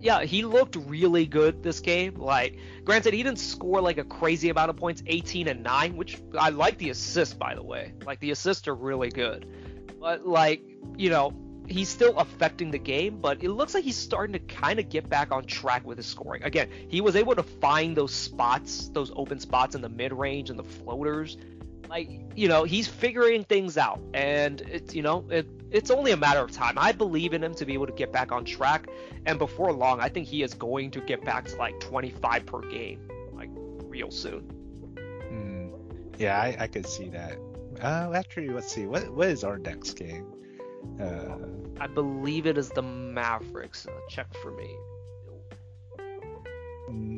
Yeah, 0.00 0.22
he 0.24 0.44
looked 0.44 0.76
really 0.76 1.24
good 1.24 1.62
this 1.62 1.80
game. 1.80 2.16
Like, 2.16 2.58
granted, 2.84 3.14
he 3.14 3.22
didn't 3.22 3.38
score 3.38 3.80
like 3.80 3.96
a 3.96 4.04
crazy 4.04 4.50
amount 4.50 4.68
of 4.68 4.76
points, 4.76 5.02
18 5.06 5.48
and 5.48 5.62
9, 5.62 5.96
which 5.96 6.20
I 6.38 6.50
like 6.50 6.76
the 6.78 6.90
assist 6.90 7.38
by 7.38 7.54
the 7.54 7.62
way. 7.62 7.94
Like 8.04 8.20
the 8.20 8.30
assists 8.30 8.68
are 8.68 8.74
really 8.74 9.08
good. 9.08 9.46
But 9.98 10.26
like, 10.26 10.62
you 10.96 11.08
know, 11.08 11.32
he's 11.68 11.88
still 11.88 12.16
affecting 12.18 12.70
the 12.70 12.78
game, 12.78 13.18
but 13.20 13.42
it 13.42 13.50
looks 13.50 13.74
like 13.74 13.84
he's 13.84 13.96
starting 13.96 14.32
to 14.32 14.38
kind 14.54 14.78
of 14.78 14.88
get 14.88 15.08
back 15.08 15.32
on 15.32 15.44
track 15.44 15.86
with 15.86 15.98
his 15.98 16.06
scoring. 16.06 16.42
Again, 16.42 16.68
he 16.88 17.00
was 17.00 17.16
able 17.16 17.34
to 17.34 17.42
find 17.42 17.96
those 17.96 18.12
spots, 18.12 18.88
those 18.88 19.12
open 19.16 19.40
spots 19.40 19.74
in 19.74 19.80
the 19.80 19.88
mid 19.88 20.12
range 20.12 20.50
and 20.50 20.58
the 20.58 20.64
floaters. 20.64 21.36
Like, 21.88 22.08
you 22.34 22.48
know, 22.48 22.64
he's 22.64 22.88
figuring 22.88 23.44
things 23.44 23.76
out, 23.76 24.00
and 24.14 24.60
it's, 24.62 24.94
you 24.94 25.02
know, 25.02 25.24
it, 25.30 25.46
it's 25.70 25.90
only 25.90 26.12
a 26.12 26.16
matter 26.16 26.40
of 26.40 26.50
time. 26.50 26.74
I 26.76 26.92
believe 26.92 27.34
in 27.34 27.44
him 27.44 27.54
to 27.54 27.66
be 27.66 27.74
able 27.74 27.86
to 27.86 27.92
get 27.92 28.10
back 28.10 28.32
on 28.32 28.44
track, 28.44 28.88
and 29.26 29.38
before 29.38 29.72
long, 29.72 30.00
I 30.00 30.08
think 30.08 30.26
he 30.26 30.42
is 30.42 30.54
going 30.54 30.90
to 30.92 31.00
get 31.00 31.24
back 31.24 31.44
to 31.46 31.56
like 31.56 31.78
25 31.80 32.46
per 32.46 32.60
game, 32.62 33.06
like 33.34 33.50
real 33.84 34.10
soon. 34.10 34.50
Mm, 34.96 36.18
yeah, 36.18 36.40
I, 36.40 36.56
I 36.58 36.66
could 36.66 36.86
see 36.86 37.10
that. 37.10 37.38
Uh, 37.80 38.12
actually, 38.14 38.48
let's 38.48 38.72
see. 38.72 38.86
What 38.86 39.10
what 39.10 39.28
is 39.28 39.44
our 39.44 39.58
next 39.58 39.92
game? 39.92 40.26
Uh, 41.00 41.36
I 41.80 41.86
believe 41.86 42.46
it 42.46 42.56
is 42.56 42.70
the 42.70 42.82
Mavericks. 42.82 43.86
Uh, 43.86 43.92
check 44.08 44.32
for 44.34 44.52
me. 44.52 44.76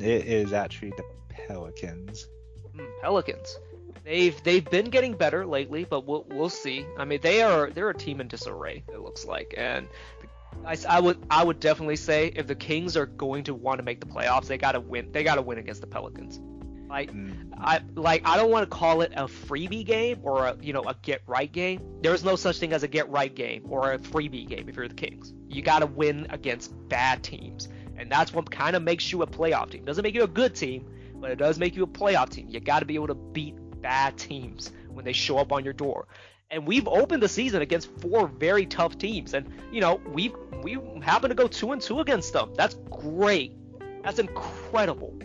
It 0.04 0.26
is 0.26 0.52
actually 0.52 0.90
the 0.90 1.04
Pelicans. 1.28 2.28
Mm, 2.74 2.86
Pelicans. 3.00 3.58
They've 4.04 4.40
they've 4.44 4.64
been 4.64 4.86
getting 4.86 5.14
better 5.14 5.44
lately, 5.44 5.84
but 5.84 6.06
we'll 6.06 6.24
we'll 6.28 6.48
see. 6.48 6.86
I 6.96 7.04
mean, 7.04 7.20
they 7.22 7.42
are 7.42 7.70
they're 7.70 7.90
a 7.90 7.94
team 7.94 8.20
in 8.20 8.28
disarray. 8.28 8.84
It 8.92 9.00
looks 9.00 9.24
like, 9.24 9.54
and 9.56 9.88
I, 10.64 10.76
I 10.88 11.00
would 11.00 11.18
I 11.30 11.44
would 11.44 11.60
definitely 11.60 11.96
say 11.96 12.32
if 12.34 12.46
the 12.46 12.54
Kings 12.54 12.96
are 12.96 13.06
going 13.06 13.44
to 13.44 13.54
want 13.54 13.78
to 13.78 13.84
make 13.84 14.00
the 14.00 14.06
playoffs, 14.06 14.46
they 14.46 14.58
gotta 14.58 14.80
win. 14.80 15.10
They 15.12 15.24
gotta 15.24 15.42
win 15.42 15.58
against 15.58 15.80
the 15.80 15.86
Pelicans. 15.86 16.40
Like 16.88 17.12
Mm. 17.12 17.46
I 17.58 17.80
like 17.94 18.22
I 18.26 18.36
don't 18.36 18.50
want 18.50 18.68
to 18.68 18.76
call 18.76 19.00
it 19.00 19.12
a 19.16 19.24
freebie 19.24 19.84
game 19.84 20.20
or 20.22 20.46
a 20.46 20.56
you 20.60 20.72
know 20.72 20.82
a 20.82 20.94
get 21.02 21.22
right 21.26 21.50
game. 21.50 21.80
There's 22.02 22.24
no 22.24 22.36
such 22.36 22.58
thing 22.58 22.72
as 22.72 22.82
a 22.82 22.88
get 22.88 23.08
right 23.08 23.34
game 23.34 23.64
or 23.68 23.92
a 23.92 23.98
freebie 23.98 24.46
game 24.46 24.68
if 24.68 24.76
you're 24.76 24.88
the 24.88 24.94
Kings. 24.94 25.32
You 25.48 25.62
got 25.62 25.80
to 25.80 25.86
win 25.86 26.26
against 26.30 26.72
bad 26.88 27.22
teams, 27.22 27.68
and 27.96 28.10
that's 28.10 28.32
what 28.32 28.50
kind 28.50 28.76
of 28.76 28.82
makes 28.82 29.10
you 29.10 29.22
a 29.22 29.26
playoff 29.26 29.70
team. 29.70 29.84
Doesn't 29.84 30.02
make 30.02 30.14
you 30.14 30.22
a 30.24 30.28
good 30.28 30.54
team, 30.54 30.86
but 31.14 31.30
it 31.30 31.36
does 31.36 31.58
make 31.58 31.76
you 31.76 31.82
a 31.82 31.86
playoff 31.86 32.28
team. 32.28 32.48
You 32.48 32.60
got 32.60 32.80
to 32.80 32.86
be 32.86 32.94
able 32.94 33.08
to 33.08 33.14
beat 33.14 33.54
bad 33.80 34.18
teams 34.18 34.70
when 34.90 35.04
they 35.04 35.12
show 35.12 35.38
up 35.38 35.52
on 35.52 35.64
your 35.64 35.74
door. 35.74 36.08
And 36.50 36.66
we've 36.66 36.86
opened 36.86 37.22
the 37.22 37.28
season 37.28 37.62
against 37.62 37.90
four 38.00 38.28
very 38.28 38.66
tough 38.66 38.98
teams, 38.98 39.34
and 39.34 39.48
you 39.72 39.80
know 39.80 40.00
we 40.12 40.32
we 40.62 40.78
happen 41.02 41.30
to 41.30 41.34
go 41.34 41.48
two 41.48 41.72
and 41.72 41.80
two 41.80 42.00
against 42.00 42.32
them. 42.32 42.52
That's 42.54 42.74
great. 42.90 43.52
That's 44.04 44.18
incredible. 44.18 45.18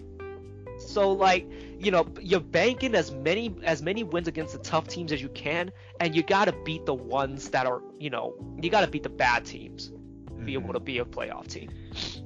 So 0.92 1.12
like, 1.12 1.50
you 1.80 1.92
know, 1.92 2.06
you're 2.22 2.40
banking 2.40 2.96
as 2.96 3.12
many 3.12 3.56
as 3.64 3.82
many 3.82 4.04
wins 4.04 4.28
against 4.28 4.54
the 4.54 4.60
tough 4.60 4.88
teams 4.88 5.12
as 5.12 5.22
you 5.22 5.30
can, 5.30 5.72
and 6.00 6.16
you 6.16 6.24
gotta 6.24 6.54
beat 6.66 6.86
the 6.86 6.94
ones 6.94 7.50
that 7.50 7.66
are, 7.66 7.82
you 8.00 8.10
know, 8.10 8.34
you 8.62 8.70
gotta 8.70 8.88
beat 8.88 9.04
the 9.04 9.10
bad 9.10 9.46
teams 9.46 9.90
to 10.28 10.46
be 10.46 10.54
able 10.54 10.70
Mhm. 10.70 10.74
to 10.74 10.80
be 10.80 10.98
a 11.00 11.06
playoff 11.06 11.48
team. 11.48 11.70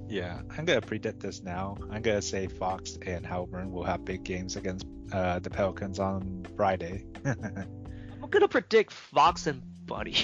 Yeah, 0.08 0.42
I'm 0.58 0.66
gonna 0.66 0.82
predict 0.82 1.20
this 1.20 1.42
now. 1.44 1.78
I'm 1.92 2.02
gonna 2.02 2.22
say 2.22 2.48
Fox 2.48 2.98
and 3.06 3.26
Haliburton 3.26 3.72
will 3.72 3.84
have 3.84 4.06
big 4.06 4.24
games 4.24 4.56
against 4.56 4.86
uh, 5.12 5.38
the 5.40 5.50
Pelicans 5.50 6.00
on 6.00 6.46
Friday. 6.58 7.06
I'm 7.26 8.30
gonna 8.30 8.48
predict 8.48 8.92
Fox 8.92 9.46
and 9.48 9.62
Buddy. 9.86 10.16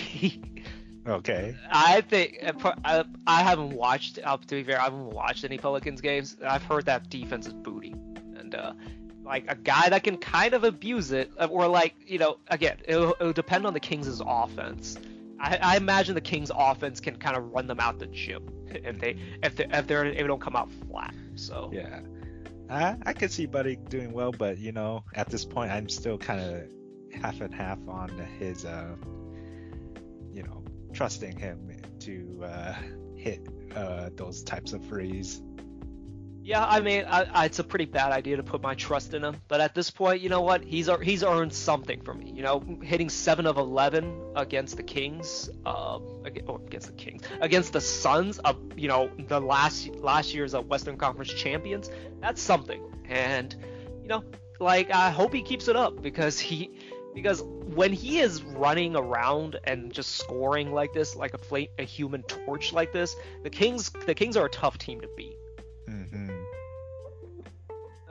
okay. 1.07 1.55
I 1.71 2.01
think 2.01 2.39
I, 2.83 3.03
I 3.27 3.43
haven't 3.43 3.73
watched. 3.73 4.19
Uh, 4.23 4.37
to 4.37 4.55
be 4.55 4.63
fair, 4.63 4.79
I 4.79 4.85
haven't 4.85 5.11
watched 5.11 5.43
any 5.43 5.57
Pelicans 5.57 6.01
games. 6.01 6.37
I've 6.45 6.63
heard 6.63 6.85
that 6.85 7.09
defense 7.09 7.45
is 7.47 7.53
booty, 7.53 7.93
and 8.53 8.61
uh, 8.61 8.73
like 9.23 9.45
a 9.47 9.55
guy 9.55 9.89
that 9.89 10.03
can 10.03 10.17
kind 10.17 10.53
of 10.53 10.63
abuse 10.63 11.11
it, 11.11 11.31
uh, 11.39 11.47
or 11.49 11.67
like 11.67 11.95
you 12.05 12.17
know, 12.17 12.37
again, 12.47 12.77
it'll, 12.85 13.15
it'll 13.19 13.33
depend 13.33 13.65
on 13.65 13.73
the 13.73 13.79
Kings' 13.79 14.21
offense. 14.25 14.97
I, 15.39 15.57
I 15.61 15.77
imagine 15.77 16.15
the 16.15 16.21
Kings' 16.21 16.51
offense 16.53 16.99
can 16.99 17.15
kind 17.17 17.35
of 17.35 17.51
run 17.51 17.67
them 17.67 17.79
out 17.79 17.99
the 17.99 18.07
gym 18.07 18.47
if 18.67 18.99
they 18.99 19.15
if 19.43 19.55
they 19.55 19.65
if 19.65 19.87
they're 19.87 20.05
if 20.05 20.17
they 20.17 20.23
don't 20.27 20.41
come 20.41 20.55
out 20.55 20.71
flat. 20.89 21.13
So 21.35 21.69
Yeah. 21.73 22.01
I 22.69 22.95
I 23.05 23.13
could 23.13 23.31
see 23.31 23.45
Buddy 23.45 23.75
doing 23.75 24.13
well, 24.13 24.31
but 24.31 24.57
you 24.57 24.71
know, 24.71 25.03
at 25.15 25.29
this 25.29 25.45
point, 25.45 25.71
I'm 25.71 25.89
still 25.89 26.17
kind 26.17 26.39
of 26.39 26.63
half 27.21 27.41
and 27.41 27.53
half 27.53 27.79
on 27.87 28.09
his, 28.39 28.63
uh, 28.63 28.95
you 30.31 30.43
know, 30.43 30.63
trusting 30.93 31.37
him 31.37 31.69
to 31.99 32.43
uh, 32.45 32.73
hit 33.15 33.45
uh, 33.75 34.09
those 34.15 34.43
types 34.43 34.71
of 34.71 34.85
threes. 34.85 35.41
Yeah, 36.43 36.65
I 36.65 36.79
mean, 36.81 37.05
I, 37.07 37.23
I, 37.31 37.45
it's 37.45 37.59
a 37.59 37.63
pretty 37.63 37.85
bad 37.85 38.11
idea 38.11 38.35
to 38.37 38.43
put 38.43 38.61
my 38.61 38.73
trust 38.73 39.13
in 39.13 39.23
him. 39.23 39.37
But 39.47 39.61
at 39.61 39.75
this 39.75 39.91
point, 39.91 40.21
you 40.21 40.29
know 40.29 40.41
what? 40.41 40.63
He's 40.63 40.89
he's 41.03 41.23
earned 41.23 41.53
something 41.53 42.01
for 42.01 42.13
me. 42.15 42.31
You 42.35 42.41
know, 42.41 42.63
hitting 42.81 43.09
seven 43.09 43.45
of 43.45 43.57
eleven 43.57 44.19
against 44.35 44.75
the 44.77 44.83
Kings, 44.83 45.49
or 45.65 46.01
against 46.25 46.87
the 46.87 46.93
Kings, 46.93 47.23
against 47.41 47.73
the 47.73 47.81
Suns, 47.81 48.39
of 48.39 48.57
you 48.75 48.87
know 48.87 49.09
the 49.27 49.39
last 49.39 49.89
last 49.97 50.33
year's 50.33 50.55
uh, 50.55 50.61
Western 50.61 50.97
Conference 50.97 51.31
champions. 51.31 51.91
That's 52.21 52.41
something. 52.41 52.81
And 53.07 53.55
you 54.01 54.07
know, 54.07 54.23
like 54.59 54.91
I 54.91 55.11
hope 55.11 55.33
he 55.33 55.43
keeps 55.43 55.67
it 55.67 55.75
up 55.75 56.01
because 56.01 56.39
he 56.39 56.71
because 57.13 57.43
when 57.75 57.93
he 57.93 58.19
is 58.19 58.41
running 58.41 58.95
around 58.95 59.57
and 59.65 59.93
just 59.93 60.15
scoring 60.15 60.73
like 60.73 60.91
this, 60.93 61.15
like 61.15 61.35
a 61.35 61.37
fla- 61.37 61.67
a 61.77 61.83
human 61.83 62.23
torch 62.23 62.73
like 62.73 62.91
this, 62.93 63.15
the 63.43 63.49
Kings 63.49 63.91
the 64.07 64.15
Kings 64.15 64.35
are 64.35 64.47
a 64.47 64.49
tough 64.49 64.79
team 64.79 65.01
to 65.01 65.09
beat. 65.15 65.37
hmm 65.87 66.30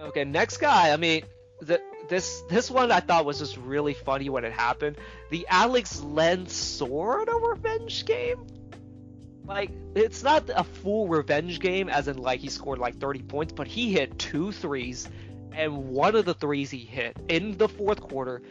Okay, 0.00 0.24
next 0.24 0.56
guy. 0.58 0.92
I 0.92 0.96
mean, 0.96 1.22
the, 1.60 1.80
this 2.08 2.42
this 2.48 2.70
one 2.70 2.90
I 2.90 3.00
thought 3.00 3.24
was 3.24 3.38
just 3.38 3.56
really 3.58 3.94
funny 3.94 4.28
when 4.28 4.44
it 4.44 4.52
happened. 4.52 4.96
The 5.30 5.46
Alex 5.48 6.00
Len 6.02 6.46
sort 6.46 7.28
of 7.28 7.42
revenge 7.42 8.04
game. 8.06 8.46
Like, 9.44 9.70
it's 9.94 10.22
not 10.22 10.48
a 10.54 10.64
full 10.64 11.08
revenge 11.08 11.60
game, 11.60 11.88
as 11.88 12.08
in 12.08 12.18
like 12.18 12.40
he 12.40 12.48
scored 12.48 12.78
like 12.78 12.98
30 12.98 13.22
points, 13.22 13.52
but 13.52 13.66
he 13.66 13.92
hit 13.92 14.18
two 14.18 14.52
threes, 14.52 15.08
and 15.52 15.88
one 15.88 16.14
of 16.14 16.24
the 16.24 16.34
threes 16.34 16.70
he 16.70 16.78
hit 16.78 17.16
in 17.28 17.58
the 17.58 17.68
fourth 17.68 18.00
quarter, 18.00 18.42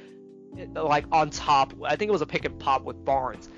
like 0.73 1.05
on 1.11 1.29
top. 1.29 1.73
I 1.83 1.95
think 1.95 2.09
it 2.09 2.11
was 2.11 2.21
a 2.21 2.27
pick 2.27 2.45
and 2.45 2.59
pop 2.59 2.83
with 2.83 3.03
Barnes. 3.03 3.49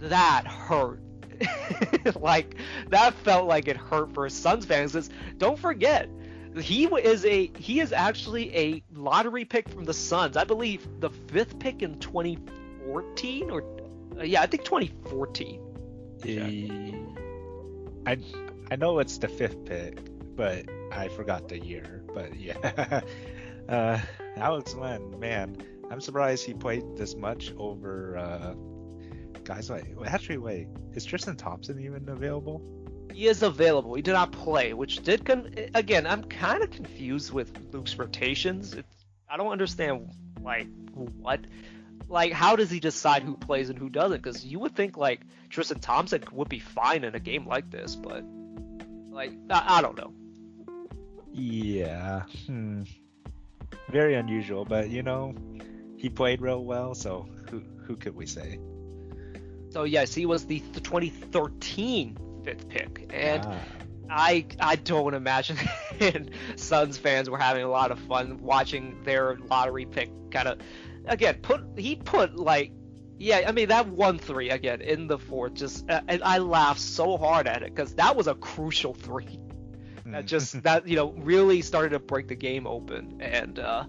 That 0.00 0.46
hurt. 0.46 1.00
like 2.20 2.56
that 2.90 3.14
felt 3.14 3.46
like 3.46 3.66
it 3.66 3.76
hurt 3.76 4.12
for 4.12 4.28
Suns 4.28 4.66
fans. 4.66 5.10
don't 5.38 5.58
forget, 5.58 6.08
he 6.58 6.84
is 6.86 7.24
a 7.24 7.50
he 7.58 7.80
is 7.80 7.92
actually 7.92 8.54
a 8.56 8.82
lottery 8.92 9.44
pick 9.44 9.68
from 9.68 9.84
the 9.84 9.94
Suns. 9.94 10.36
I 10.36 10.44
believe 10.44 10.86
the 11.00 11.10
fifth 11.10 11.58
pick 11.58 11.82
in 11.82 11.98
2014 11.98 13.50
or 13.50 13.62
uh, 14.18 14.22
yeah, 14.22 14.42
I 14.42 14.46
think 14.46 14.64
2014. 14.64 15.60
Yeah. 16.24 16.46
I 18.06 18.18
I 18.70 18.76
know 18.76 18.98
it's 18.98 19.18
the 19.18 19.28
fifth 19.28 19.64
pick, 19.64 20.00
but 20.36 20.66
I 20.92 21.08
forgot 21.08 21.48
the 21.48 21.58
year. 21.58 22.02
But 22.12 22.38
yeah, 22.38 23.02
uh, 23.68 23.98
Alex 24.36 24.74
Len, 24.74 25.18
man, 25.20 25.56
I'm 25.90 26.00
surprised 26.00 26.44
he 26.44 26.54
played 26.54 26.84
this 26.96 27.14
much 27.14 27.52
over 27.58 28.16
uh, 28.16 28.54
guys 29.44 29.70
like. 29.70 29.86
Actually, 30.04 30.38
wait, 30.38 30.68
is 30.94 31.04
Tristan 31.04 31.36
Thompson 31.36 31.80
even 31.80 32.08
available? 32.08 32.62
He 33.12 33.26
is 33.26 33.42
available. 33.42 33.94
He 33.94 34.02
did 34.02 34.12
not 34.12 34.32
play, 34.32 34.72
which 34.72 35.02
did 35.02 35.24
con- 35.24 35.54
again. 35.74 36.06
I'm 36.06 36.24
kind 36.24 36.62
of 36.62 36.70
confused 36.70 37.32
with 37.32 37.56
Luke's 37.72 37.98
rotations. 37.98 38.74
It's, 38.74 39.04
I 39.28 39.36
don't 39.36 39.52
understand 39.52 40.10
like 40.42 40.66
what, 40.94 41.40
like 42.08 42.32
how 42.32 42.56
does 42.56 42.70
he 42.70 42.80
decide 42.80 43.22
who 43.22 43.36
plays 43.36 43.70
and 43.70 43.78
who 43.78 43.88
doesn't? 43.88 44.22
Because 44.22 44.44
you 44.44 44.58
would 44.60 44.74
think 44.74 44.96
like 44.96 45.20
Tristan 45.48 45.80
Thompson 45.80 46.22
would 46.32 46.48
be 46.48 46.58
fine 46.58 47.04
in 47.04 47.14
a 47.14 47.20
game 47.20 47.46
like 47.46 47.70
this, 47.70 47.96
but 47.96 48.24
like 49.10 49.32
I, 49.50 49.78
I 49.78 49.82
don't 49.82 49.96
know. 49.96 50.12
Yeah. 51.32 52.22
Hmm. 52.46 52.82
Very 53.88 54.14
unusual, 54.14 54.64
but 54.64 54.90
you 54.90 55.02
know, 55.02 55.34
he 55.96 56.08
played 56.08 56.40
real 56.40 56.64
well. 56.64 56.94
So 56.94 57.28
who 57.50 57.62
who 57.84 57.96
could 57.96 58.16
we 58.16 58.26
say? 58.26 58.58
So 59.70 59.84
yes, 59.84 60.12
he 60.14 60.26
was 60.26 60.46
the, 60.46 60.58
the 60.72 60.80
2013 60.80 62.16
fifth 62.44 62.68
pick, 62.68 63.06
and 63.10 63.44
Ah. 63.46 63.60
I 64.10 64.46
I 64.58 64.76
don't 64.76 65.14
imagine 65.14 65.56
Suns 66.56 66.98
fans 66.98 67.30
were 67.30 67.38
having 67.38 67.62
a 67.62 67.68
lot 67.68 67.90
of 67.90 67.98
fun 68.00 68.38
watching 68.42 69.02
their 69.04 69.36
lottery 69.48 69.86
pick 69.86 70.10
kind 70.30 70.48
of 70.48 70.58
again 71.06 71.36
put 71.42 71.62
he 71.76 71.96
put 71.96 72.36
like 72.36 72.72
yeah 73.18 73.44
I 73.46 73.52
mean 73.52 73.68
that 73.68 73.86
one 73.86 74.18
three 74.18 74.50
again 74.50 74.80
in 74.80 75.06
the 75.06 75.18
fourth 75.18 75.54
just 75.54 75.88
uh, 75.88 76.00
and 76.08 76.22
I 76.24 76.38
laughed 76.38 76.80
so 76.80 77.16
hard 77.16 77.46
at 77.46 77.62
it 77.62 77.74
because 77.74 77.94
that 77.94 78.16
was 78.16 78.26
a 78.26 78.34
crucial 78.34 78.94
three. 78.94 79.38
That 80.06 80.24
Mm. 80.24 80.26
just 80.26 80.62
that 80.64 80.88
you 80.88 80.96
know 80.96 81.12
really 81.12 81.62
started 81.62 81.90
to 81.90 81.98
break 82.00 82.26
the 82.26 82.34
game 82.34 82.66
open. 82.66 83.18
And 83.20 83.58
uh 83.60 83.84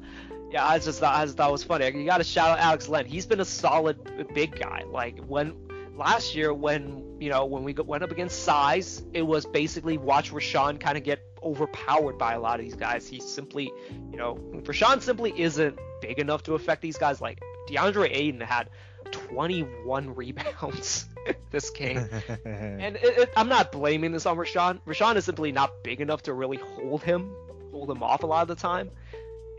yeah 0.51 0.67
I 0.67 0.77
just 0.77 0.99
thought 0.99 1.15
I 1.15 1.25
just 1.25 1.35
thought 1.37 1.49
it 1.49 1.53
was 1.53 1.63
funny. 1.63 1.85
You 1.97 2.05
got 2.05 2.17
to 2.19 2.23
shout 2.23 2.49
out 2.49 2.59
Alex 2.59 2.87
Len. 2.87 3.05
He's 3.07 3.25
been 3.25 3.39
a 3.39 3.45
solid 3.45 3.97
big 4.35 4.59
guy. 4.59 4.83
Like 4.87 5.17
when 5.25 5.53
last 6.01 6.35
year 6.35 6.51
when 6.51 7.17
you 7.19 7.29
know 7.29 7.45
when 7.45 7.63
we 7.63 7.73
went 7.73 8.03
up 8.03 8.11
against 8.11 8.43
size 8.43 9.03
it 9.13 9.21
was 9.21 9.45
basically 9.45 9.97
watch 9.97 10.31
Richaun 10.31 10.79
kind 10.79 10.97
of 10.97 11.03
get 11.03 11.21
overpowered 11.43 12.17
by 12.17 12.33
a 12.33 12.39
lot 12.39 12.59
of 12.59 12.65
these 12.65 12.75
guys 12.75 13.07
he 13.07 13.19
simply 13.19 13.71
you 14.11 14.17
know 14.17 14.35
Richaun 14.63 15.01
simply 15.01 15.31
isn't 15.39 15.77
big 16.01 16.17
enough 16.17 16.41
to 16.43 16.55
affect 16.55 16.81
these 16.81 16.97
guys 16.97 17.21
like 17.21 17.39
DeAndre 17.69 18.09
Ayton 18.11 18.41
had 18.41 18.69
21 19.11 20.15
rebounds 20.15 21.05
this 21.51 21.69
game 21.69 21.97
and 22.45 22.95
it, 22.95 22.99
it, 23.03 23.29
I'm 23.37 23.47
not 23.47 23.71
blaming 23.71 24.11
this 24.11 24.25
on 24.25 24.37
Richaun. 24.37 24.79
Richaun 24.87 25.15
is 25.17 25.25
simply 25.25 25.51
not 25.51 25.83
big 25.83 26.01
enough 26.01 26.23
to 26.23 26.33
really 26.33 26.57
hold 26.57 27.03
him, 27.03 27.31
hold 27.71 27.91
him 27.91 28.01
off 28.01 28.23
a 28.23 28.25
lot 28.25 28.41
of 28.41 28.47
the 28.47 28.55
time. 28.55 28.89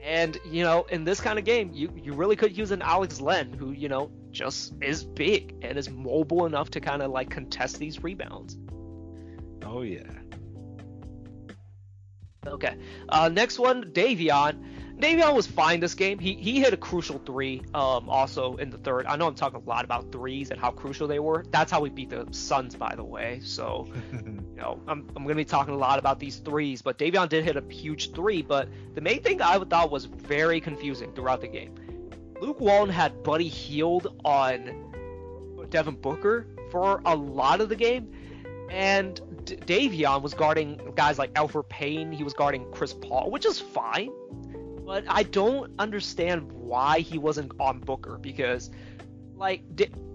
And 0.03 0.37
you 0.45 0.65
know, 0.65 0.85
in 0.91 1.05
this 1.05 1.21
kind 1.21 1.39
of 1.39 1.45
game, 1.45 1.71
you 1.73 1.93
you 1.97 2.13
really 2.13 2.37
could 2.37 2.57
use 2.57 2.71
an 2.73 2.83
Alex 2.83 3.21
Len 3.21 3.53
who 3.53 3.71
you 3.71 3.89
know 3.89 4.11
just 4.31 4.75
is 4.83 5.05
big 5.05 5.55
and 5.63 5.79
is 5.79 5.89
mobile 5.91 6.47
enough 6.47 6.71
to 6.71 6.81
kind 6.81 7.03
of 7.03 7.11
like 7.11 7.31
contest 7.31 7.79
these 7.79 8.03
rebounds. 8.03 8.59
oh 9.65 9.83
yeah. 9.83 10.03
Okay. 12.45 12.77
Uh, 13.09 13.29
next 13.29 13.59
one, 13.61 13.85
Davion. 13.93 14.65
Davion 15.03 15.35
was 15.35 15.49
fine 15.49 15.81
this 15.81 15.95
game. 15.95 16.19
He 16.19 16.35
he 16.35 16.61
hit 16.61 16.73
a 16.73 16.77
crucial 16.77 17.21
three. 17.27 17.63
Um, 17.75 18.09
also 18.09 18.57
in 18.57 18.71
the 18.71 18.79
third. 18.79 19.07
I 19.07 19.17
know 19.17 19.27
I'm 19.27 19.35
talking 19.35 19.61
a 19.61 19.69
lot 19.69 19.85
about 19.85 20.13
threes 20.13 20.51
and 20.51 20.61
how 20.61 20.71
crucial 20.71 21.09
they 21.09 21.19
were. 21.19 21.45
That's 21.51 21.73
how 21.73 21.81
we 21.81 21.91
beat 21.91 22.11
the 22.11 22.29
Suns, 22.31 22.77
by 22.77 22.95
the 22.95 23.03
way. 23.03 23.41
So 23.43 23.89
you 24.13 24.45
know, 24.57 24.81
I'm, 24.87 25.09
I'm 25.17 25.25
going 25.25 25.29
to 25.29 25.35
be 25.35 25.45
talking 25.45 25.75
a 25.75 25.77
lot 25.77 25.99
about 25.99 26.21
these 26.21 26.37
threes, 26.37 26.83
but 26.83 26.99
Davion 26.99 27.29
did 27.29 27.45
hit 27.45 27.57
a 27.57 27.73
huge 27.73 28.13
three. 28.13 28.43
But 28.43 28.69
the 28.95 29.01
main 29.01 29.23
thing 29.23 29.43
I 29.43 29.59
thought 29.59 29.91
was 29.91 30.05
very 30.05 30.61
confusing 30.61 31.13
throughout 31.13 31.41
the 31.41 31.49
game. 31.49 31.75
Luke 32.41 32.61
Walton 32.61 32.93
had 32.93 33.25
Buddy 33.25 33.49
Hield 33.49 34.21
on 34.25 35.67
Devin 35.71 35.97
Booker 35.97 36.47
for 36.71 37.03
a 37.05 37.17
lot 37.17 37.61
of 37.61 37.69
the 37.69 37.77
game, 37.77 38.13
and 38.71 39.21
D- 39.45 39.57
Davion 39.57 40.23
was 40.23 40.35
guarding 40.35 40.81
guys 40.95 41.19
like 41.19 41.33
Elfrid 41.35 41.69
Payne. 41.69 42.13
He 42.13 42.23
was 42.23 42.35
guarding 42.35 42.71
Chris 42.71 42.93
Paul, 42.93 43.31
which 43.31 43.47
is 43.47 43.61
fine. 43.61 44.11
But 44.85 45.05
I 45.09 45.23
don't 45.23 45.73
understand 45.79 46.51
why 46.53 47.01
he 47.01 47.19
wasn't 47.19 47.53
on 47.61 47.81
Booker 47.81 48.19
because, 48.19 48.71
like, 49.37 49.63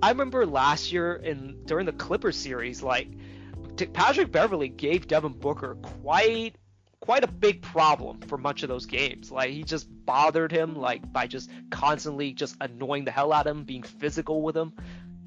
I 0.04 0.10
remember 0.10 0.46
last 0.46 0.92
year 0.92 1.16
in 1.16 1.64
during 1.66 1.86
the 1.86 1.94
Clippers 1.94 2.36
series, 2.36 2.84
like 2.84 3.10
Patrick 3.94 4.32
Beverley 4.32 4.70
gave 4.70 5.08
Devin 5.08 5.34
Booker 5.34 5.76
quite 5.76 6.56
quite 7.00 7.24
a 7.24 7.28
big 7.28 7.62
problem 7.62 8.20
for 8.22 8.38
much 8.38 8.64
of 8.64 8.70
those 8.70 8.86
games. 8.86 9.32
Like 9.32 9.52
he 9.52 9.64
just 9.64 9.88
bothered 10.06 10.52
him 10.52 10.76
like 10.76 11.12
by 11.14 11.28
just 11.28 11.50
constantly 11.70 12.34
just 12.34 12.56
annoying 12.60 13.06
the 13.06 13.12
hell 13.12 13.32
out 13.32 13.48
of 13.48 13.56
him, 13.56 13.64
being 13.64 13.84
physical 13.84 14.42
with 14.42 14.58
him. 14.58 14.74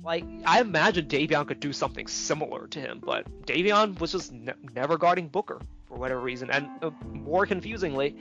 Like 0.02 0.24
I 0.44 0.60
imagine 0.60 1.06
Davion 1.06 1.46
could 1.46 1.60
do 1.60 1.72
something 1.72 2.06
similar 2.06 2.66
to 2.68 2.80
him, 2.80 3.00
but 3.02 3.26
Davion 3.46 3.98
was 4.00 4.12
just 4.12 4.32
ne- 4.32 4.52
never 4.74 4.98
guarding 4.98 5.28
Booker 5.28 5.60
for 5.86 5.96
whatever 5.96 6.20
reason. 6.20 6.50
And 6.50 6.68
uh, 6.82 6.90
more 7.12 7.46
confusingly, 7.46 8.16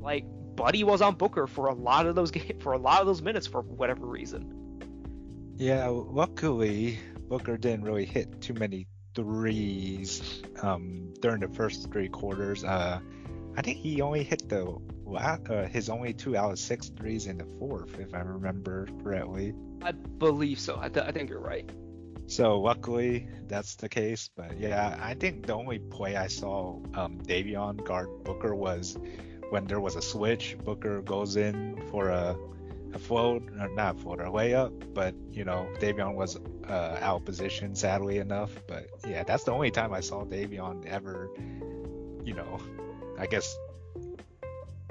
like 0.00 0.24
Buddy 0.56 0.84
was 0.84 1.02
on 1.02 1.14
Booker 1.14 1.46
for 1.46 1.66
a 1.66 1.74
lot 1.74 2.06
of 2.06 2.14
those 2.14 2.30
games, 2.30 2.52
for 2.62 2.72
a 2.72 2.78
lot 2.78 3.00
of 3.00 3.06
those 3.06 3.22
minutes 3.22 3.46
for 3.46 3.62
whatever 3.62 4.06
reason. 4.06 4.60
Yeah, 5.56 5.86
luckily 5.88 6.98
Booker 7.28 7.56
didn't 7.56 7.84
really 7.84 8.04
hit 8.04 8.40
too 8.40 8.54
many 8.54 8.86
threes 9.14 10.42
um, 10.62 11.14
during 11.20 11.40
the 11.40 11.48
first 11.48 11.92
three 11.92 12.08
quarters. 12.08 12.64
Uh, 12.64 13.00
I 13.56 13.62
think 13.62 13.78
he 13.78 14.00
only 14.00 14.24
hit 14.24 14.48
the 14.48 14.76
uh, 15.16 15.66
his 15.66 15.88
only 15.88 16.12
two 16.12 16.36
out 16.36 16.50
of 16.50 16.58
six 16.58 16.88
threes 16.88 17.26
in 17.26 17.38
the 17.38 17.46
fourth, 17.58 18.00
if 18.00 18.14
I 18.14 18.20
remember 18.20 18.88
correctly. 19.02 19.54
I 19.82 19.92
believe 19.92 20.58
so. 20.58 20.78
I, 20.80 20.88
th- 20.88 21.06
I 21.06 21.12
think 21.12 21.30
you're 21.30 21.40
right. 21.40 21.70
So 22.26 22.58
luckily 22.58 23.28
that's 23.46 23.76
the 23.76 23.88
case. 23.88 24.30
But 24.34 24.58
yeah, 24.58 24.98
I 25.00 25.14
think 25.14 25.46
the 25.46 25.52
only 25.52 25.78
play 25.78 26.16
I 26.16 26.26
saw 26.26 26.80
um, 26.94 27.20
Davion 27.20 27.84
guard 27.84 28.08
Booker 28.24 28.54
was 28.54 28.98
when 29.54 29.66
there 29.66 29.80
was 29.80 29.94
a 29.94 30.02
switch. 30.02 30.56
Booker 30.64 31.00
goes 31.00 31.36
in 31.36 31.80
for 31.92 32.08
a 32.08 32.36
a 32.92 32.98
float, 32.98 33.42
or 33.60 33.68
not 33.68 34.00
float, 34.00 34.20
a 34.20 34.24
layup. 34.24 34.72
But 34.92 35.14
you 35.30 35.44
know, 35.44 35.68
Davion 35.78 36.14
was 36.14 36.36
uh, 36.68 36.98
out 37.00 37.24
position, 37.24 37.76
sadly 37.76 38.18
enough. 38.18 38.50
But 38.66 38.88
yeah, 39.06 39.22
that's 39.22 39.44
the 39.44 39.52
only 39.52 39.70
time 39.70 39.92
I 39.92 40.00
saw 40.00 40.24
Davion 40.24 40.84
ever, 40.86 41.30
you 42.24 42.34
know, 42.34 42.58
I 43.16 43.26
guess 43.26 43.56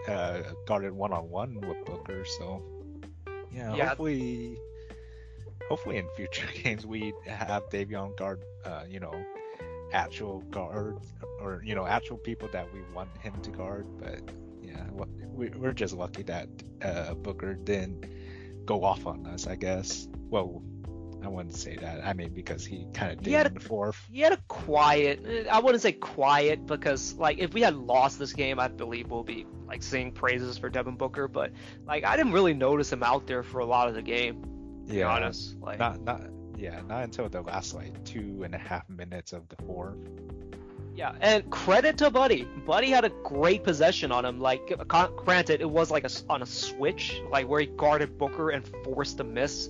uh, 0.07 0.43
guarded 0.65 0.93
one 0.93 1.11
on 1.11 1.29
one 1.29 1.59
with 1.59 1.83
Booker. 1.85 2.23
So 2.37 2.63
yeah, 3.51 3.75
yeah, 3.75 3.87
hopefully, 3.89 4.57
hopefully 5.67 5.97
in 5.97 6.07
future 6.15 6.47
games 6.63 6.85
we 6.85 7.13
have 7.27 7.69
Davion 7.69 8.15
guard, 8.15 8.39
uh, 8.63 8.83
you 8.89 9.01
know, 9.01 9.13
actual 9.91 10.39
guards 10.51 11.13
or 11.41 11.61
you 11.65 11.75
know 11.75 11.85
actual 11.85 12.17
people 12.17 12.47
that 12.53 12.65
we 12.73 12.79
want 12.95 13.09
him 13.17 13.33
to 13.41 13.51
guard. 13.51 13.85
But 13.99 14.21
yeah, 14.85 15.49
we're 15.55 15.73
just 15.73 15.93
lucky 15.93 16.23
that 16.23 16.47
uh, 16.81 17.13
Booker 17.13 17.53
didn't 17.53 18.05
go 18.65 18.83
off 18.83 19.05
on 19.05 19.25
us. 19.27 19.47
I 19.47 19.55
guess. 19.55 20.07
Well, 20.29 20.63
I 21.23 21.29
wouldn't 21.29 21.55
say 21.55 21.77
that. 21.77 22.05
I 22.05 22.13
mean, 22.13 22.33
because 22.33 22.65
he 22.65 22.85
kind 22.93 23.11
of 23.11 23.19
did 23.19 23.27
he 23.27 23.33
had 23.33 23.47
in 23.47 23.53
the 23.53 23.59
fourth. 23.59 23.97
He 24.11 24.19
had 24.19 24.33
a 24.33 24.39
quiet. 24.47 25.47
I 25.49 25.59
wouldn't 25.59 25.81
say 25.81 25.93
quiet 25.93 26.65
because, 26.65 27.13
like, 27.15 27.39
if 27.39 27.53
we 27.53 27.61
had 27.61 27.75
lost 27.75 28.19
this 28.19 28.33
game, 28.33 28.59
I 28.59 28.67
believe 28.67 29.09
we'll 29.09 29.23
be 29.23 29.45
like 29.67 29.83
singing 29.83 30.11
praises 30.11 30.57
for 30.57 30.69
Devin 30.69 30.95
Booker. 30.95 31.27
But 31.27 31.51
like, 31.85 32.03
I 32.03 32.17
didn't 32.17 32.33
really 32.33 32.53
notice 32.53 32.91
him 32.91 33.03
out 33.03 33.25
there 33.25 33.43
for 33.43 33.59
a 33.59 33.65
lot 33.65 33.87
of 33.87 33.95
the 33.95 34.01
game. 34.01 34.43
To 34.87 34.93
yeah, 34.93 34.99
be 34.99 35.03
honest. 35.03 35.57
Like, 35.59 35.79
not 35.79 36.01
not 36.01 36.21
yeah, 36.57 36.81
not 36.87 37.03
until 37.03 37.29
the 37.29 37.41
last 37.41 37.73
like 37.73 38.03
two 38.03 38.43
and 38.43 38.53
a 38.53 38.57
half 38.57 38.89
minutes 38.89 39.33
of 39.33 39.47
the 39.47 39.55
fourth. 39.63 39.97
Yeah, 40.95 41.15
and 41.21 41.49
credit 41.49 41.97
to 41.99 42.11
Buddy. 42.11 42.43
Buddy 42.43 42.89
had 42.89 43.03
a 43.03 43.09
great 43.09 43.63
possession 43.63 44.11
on 44.11 44.25
him. 44.25 44.39
Like, 44.39 44.77
granted, 45.15 45.61
it 45.61 45.69
was 45.69 45.89
like 45.89 46.03
a, 46.03 46.09
on 46.29 46.43
a 46.43 46.45
switch, 46.45 47.19
like 47.31 47.47
where 47.47 47.61
he 47.61 47.65
guarded 47.65 48.17
Booker 48.17 48.51
and 48.51 48.63
forced 48.83 49.19
a 49.19 49.23
miss. 49.23 49.69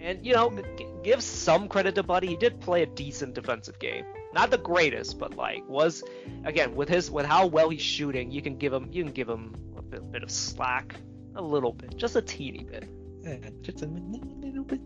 And 0.00 0.24
you 0.24 0.32
know, 0.32 0.50
g- 0.78 0.86
give 1.04 1.22
some 1.22 1.68
credit 1.68 1.94
to 1.96 2.02
Buddy. 2.02 2.28
He 2.28 2.36
did 2.36 2.58
play 2.60 2.82
a 2.82 2.86
decent 2.86 3.34
defensive 3.34 3.78
game. 3.78 4.04
Not 4.32 4.50
the 4.50 4.58
greatest, 4.58 5.18
but 5.18 5.36
like 5.36 5.68
was 5.68 6.02
again 6.44 6.74
with 6.74 6.88
his 6.88 7.10
with 7.10 7.26
how 7.26 7.46
well 7.46 7.68
he's 7.68 7.82
shooting, 7.82 8.30
you 8.30 8.40
can 8.40 8.56
give 8.56 8.72
him 8.72 8.88
you 8.90 9.04
can 9.04 9.12
give 9.12 9.28
him 9.28 9.54
a 9.76 9.82
bit, 9.82 10.10
bit 10.10 10.22
of 10.22 10.30
slack, 10.30 10.96
a 11.36 11.42
little 11.42 11.72
bit, 11.72 11.96
just 11.98 12.16
a 12.16 12.22
teeny 12.22 12.64
bit. 12.64 12.88
Yeah, 13.22 13.50
just 13.60 13.82
a 13.82 13.86
little 13.86 14.64
bit. 14.64 14.80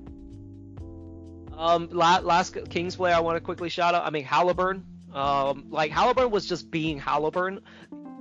Um, 1.56 1.88
last 1.92 2.56
Kings 2.68 2.96
player 2.96 3.14
I 3.14 3.20
want 3.20 3.36
to 3.36 3.40
quickly 3.40 3.68
shout 3.68 3.94
out. 3.94 4.04
I 4.04 4.10
mean 4.10 4.24
Haliburton. 4.24 4.82
Um, 5.16 5.64
like 5.70 5.90
Haliburton 5.90 6.30
was 6.30 6.46
just 6.46 6.70
being 6.70 7.00
Haliburton. 7.00 7.60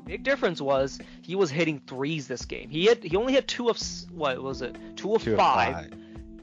Big 0.06 0.24
difference 0.24 0.62
was 0.62 1.00
he 1.22 1.36
was 1.36 1.52
hitting 1.52 1.82
threes 1.86 2.28
this 2.28 2.46
game. 2.46 2.70
He 2.70 2.86
had 2.86 3.04
he 3.04 3.18
only 3.18 3.34
had 3.34 3.48
two 3.48 3.70
of 3.70 3.78
what 4.12 4.42
was 4.42 4.62
it? 4.62 4.78
Two 4.96 5.16
of, 5.16 5.24
two 5.24 5.36
five, 5.36 5.68
of 5.68 5.76
five. 5.76 5.94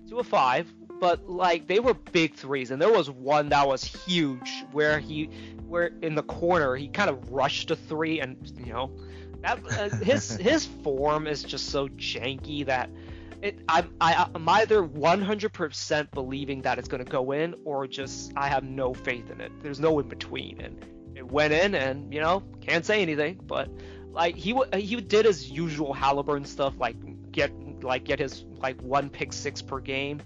Two 0.09 0.19
of 0.19 0.27
five. 0.27 0.73
But 1.01 1.29
like 1.29 1.67
they 1.69 1.81
were 1.81 1.95
big 1.95 2.35
threes, 2.35 2.71
and 2.71 2.81
there 2.81 2.93
was 2.93 3.09
one 3.09 3.49
that 3.49 3.67
was 3.67 3.83
huge 3.83 4.65
where 4.73 4.99
he, 4.99 5.31
where 5.67 5.91
in 6.03 6.15
the 6.15 6.23
corner 6.23 6.77
he 6.77 6.87
kind 6.87 7.09
of 7.09 7.31
rushed 7.31 7.71
a 7.71 7.77
three, 7.77 8.21
and 8.21 8.37
you 8.59 8.73
know, 8.73 8.91
that 9.41 9.59
uh, 9.71 9.97
his 10.05 10.37
his 10.37 10.67
form 10.67 11.27
is 11.27 11.43
just 11.43 11.71
so 11.71 11.89
janky 11.89 12.67
that 12.67 12.91
it, 13.43 13.59
I'm 13.69 13.93
I, 14.01 14.29
I'm 14.35 14.49
either 14.49 14.83
100% 14.83 16.11
believing 16.13 16.63
that 16.63 16.79
it's 16.79 16.89
going 16.89 17.05
to 17.05 17.11
go 17.11 17.33
in 17.33 17.55
or 17.65 17.87
just 17.89 18.33
I 18.37 18.49
have 18.49 18.63
no 18.63 18.95
faith 18.95 19.31
in 19.31 19.41
it. 19.41 19.53
There's 19.63 19.81
no 19.81 19.99
in 19.99 20.09
between, 20.09 20.61
and 20.61 20.85
it 21.17 21.31
went 21.31 21.53
in, 21.53 21.75
and 21.75 22.13
you 22.15 22.21
know 22.21 22.43
can't 22.61 22.87
say 22.87 23.03
anything. 23.03 23.41
But 23.45 23.69
like 24.13 24.37
he 24.37 24.57
he 24.77 25.01
did 25.01 25.25
his 25.25 25.51
usual 25.51 25.93
Haliburton 25.93 26.47
stuff, 26.47 26.75
like 26.79 26.97
get 27.33 27.53
like 27.83 28.05
get 28.05 28.21
his 28.21 28.45
like 28.61 28.81
one 28.81 29.11
pick 29.11 29.33
six 29.33 29.61
per 29.61 29.81
game, 29.81 30.23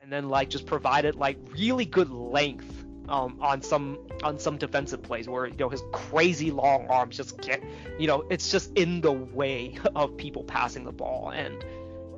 and 0.00 0.10
then 0.10 0.30
like 0.30 0.48
just 0.48 0.64
provided 0.64 1.16
like 1.16 1.36
really 1.52 1.84
good 1.84 2.10
length 2.10 2.84
um, 3.10 3.38
on 3.42 3.60
some 3.60 3.98
on 4.22 4.38
some 4.38 4.56
defensive 4.56 5.02
plays 5.02 5.28
where 5.28 5.46
you 5.46 5.56
know 5.58 5.68
his 5.68 5.82
crazy 5.92 6.50
long 6.50 6.86
arms 6.88 7.18
just 7.18 7.38
get 7.42 7.62
you 7.98 8.06
know 8.06 8.24
it's 8.30 8.50
just 8.50 8.72
in 8.78 9.02
the 9.02 9.12
way 9.12 9.76
of 9.94 10.16
people 10.16 10.44
passing 10.44 10.84
the 10.84 10.92
ball 10.92 11.30
and 11.30 11.62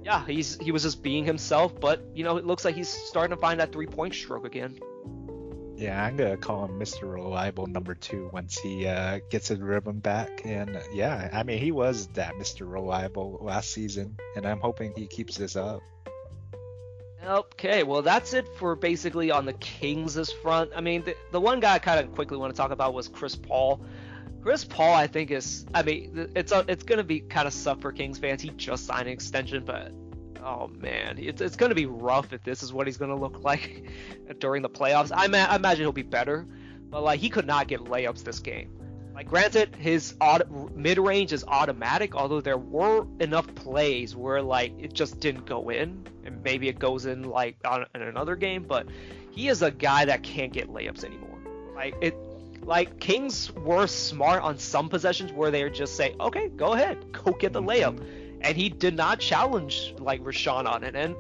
yeah, 0.07 0.25
he's 0.25 0.57
he 0.61 0.71
was 0.71 0.85
just 0.85 1.03
being 1.03 1.25
himself, 1.25 1.81
but 1.81 2.01
you 2.15 2.23
know, 2.23 2.37
it 2.37 2.47
looks 2.47 2.65
like 2.65 2.77
he's 2.77 2.89
starting 2.89 3.35
to 3.35 3.41
find 3.41 3.59
that 3.59 3.73
three 3.73 3.89
point 3.89 4.15
stroke 4.15 4.47
again. 4.47 4.79
Yeah, 5.75 6.01
I'm 6.01 6.17
gonna 6.17 6.37
call 6.37 6.65
him 6.65 6.79
Mr. 6.79 7.13
Reliable 7.13 7.67
number 7.67 7.97
two 7.97 8.31
once 8.33 8.57
he 8.57 8.87
uh, 8.87 9.19
gets 9.31 9.49
his 9.49 9.59
rhythm 9.59 9.99
back. 9.99 10.43
And 10.45 10.81
yeah, 10.93 11.29
I 11.33 11.43
mean 11.43 11.59
he 11.59 11.73
was 11.73 12.07
that 12.15 12.35
Mr. 12.35 12.71
Reliable 12.71 13.41
last 13.43 13.73
season, 13.73 14.17
and 14.37 14.47
I'm 14.47 14.61
hoping 14.61 14.93
he 14.95 15.09
keeps 15.09 15.37
this 15.37 15.57
up. 15.57 15.81
Okay, 17.27 17.83
well 17.83 18.03
that's 18.03 18.35
it 18.35 18.47
for 18.57 18.77
basically 18.77 19.33
on 19.33 19.47
the 19.47 19.53
Kings' 19.55 20.31
front. 20.31 20.71
I 20.77 20.81
mean, 20.81 21.03
the, 21.03 21.17
the 21.33 21.41
one 21.41 21.59
guy 21.59 21.75
I 21.75 21.79
kind 21.81 21.99
of 21.99 22.15
quickly 22.15 22.37
want 22.37 22.55
to 22.55 22.57
talk 22.57 22.71
about 22.71 22.95
was 22.95 23.09
Chris 23.09 23.35
Paul. 23.35 23.85
Chris 24.43 24.65
Paul, 24.65 24.95
I 24.95 25.09
think 25.09 25.33
is. 25.33 25.67
I 25.75 25.83
mean, 25.83 26.31
it's 26.37 26.53
a, 26.53 26.65
it's 26.69 26.85
gonna 26.85 27.03
be 27.03 27.21
kind 27.21 27.49
of 27.49 27.65
tough 27.65 27.81
for 27.81 27.91
Kings 27.91 28.19
fans. 28.19 28.43
He 28.43 28.51
just 28.51 28.87
signed 28.87 29.09
an 29.09 29.13
extension, 29.13 29.65
but 29.65 29.91
oh 30.41 30.69
man, 30.69 31.19
it's 31.19 31.41
it's 31.41 31.57
gonna 31.57 31.75
be 31.75 31.87
rough 31.87 32.33
if 32.33 32.45
this 32.45 32.63
is 32.63 32.73
what 32.73 32.87
he's 32.87 32.97
gonna 32.97 33.17
look 33.17 33.43
like 33.45 33.91
during 34.39 34.63
the 34.63 34.71
playoffs. 34.71 35.11
I, 35.13 35.27
ma- 35.27 35.47
I 35.47 35.57
imagine 35.57 35.83
he'll 35.83 35.91
be 35.91 36.03
better, 36.03 36.47
but 36.91 37.03
like 37.03 37.19
he 37.19 37.29
could 37.29 37.47
not 37.47 37.67
get 37.67 37.81
layups 37.81 38.23
this 38.23 38.39
game. 38.39 38.71
Like 39.17 39.29
granted, 39.29 39.75
his 39.77 40.15
auto- 40.21 40.71
mid 40.75 40.99
range 40.99 41.33
is 41.33 41.43
automatic, 41.49 42.15
although 42.15 42.43
there 42.43 42.59
were 42.59 43.07
enough 43.19 43.47
plays 43.55 44.15
where 44.15 44.43
like 44.43 44.75
it 44.79 44.93
just 44.93 45.21
didn't 45.21 45.47
go 45.47 45.71
in, 45.71 46.07
and 46.27 46.45
maybe 46.45 46.69
it 46.69 46.79
goes 46.79 47.07
in 47.07 47.23
like 47.23 47.57
on 47.65 47.87
in 47.95 48.03
another 48.03 48.37
game. 48.37 48.65
But 48.65 48.89
he 49.31 49.49
is 49.49 49.63
a 49.63 49.71
guy 49.71 50.05
that 50.05 50.23
can't 50.23 50.53
get 50.53 50.69
layups 50.69 51.03
anymore. 51.03 51.39
Like 51.75 51.95
it, 52.03 52.15
like 52.61 53.01
Kings 53.01 53.51
were 53.55 53.87
smart 53.87 54.43
on 54.43 54.59
some 54.59 54.91
possessions 54.91 55.33
where 55.33 55.51
they 55.51 55.71
just 55.71 55.97
say, 55.97 56.15
okay, 56.21 56.49
go 56.51 56.75
ahead, 56.75 57.11
go 57.11 57.33
get 57.33 57.55
the 57.55 57.63
layup, 57.63 57.99
and 58.43 58.55
he 58.55 58.69
did 58.69 58.95
not 58.95 59.19
challenge 59.19 59.95
like 59.99 60.23
Richaun 60.23 60.67
on 60.71 60.85
it. 60.85 60.95
And 60.95 61.17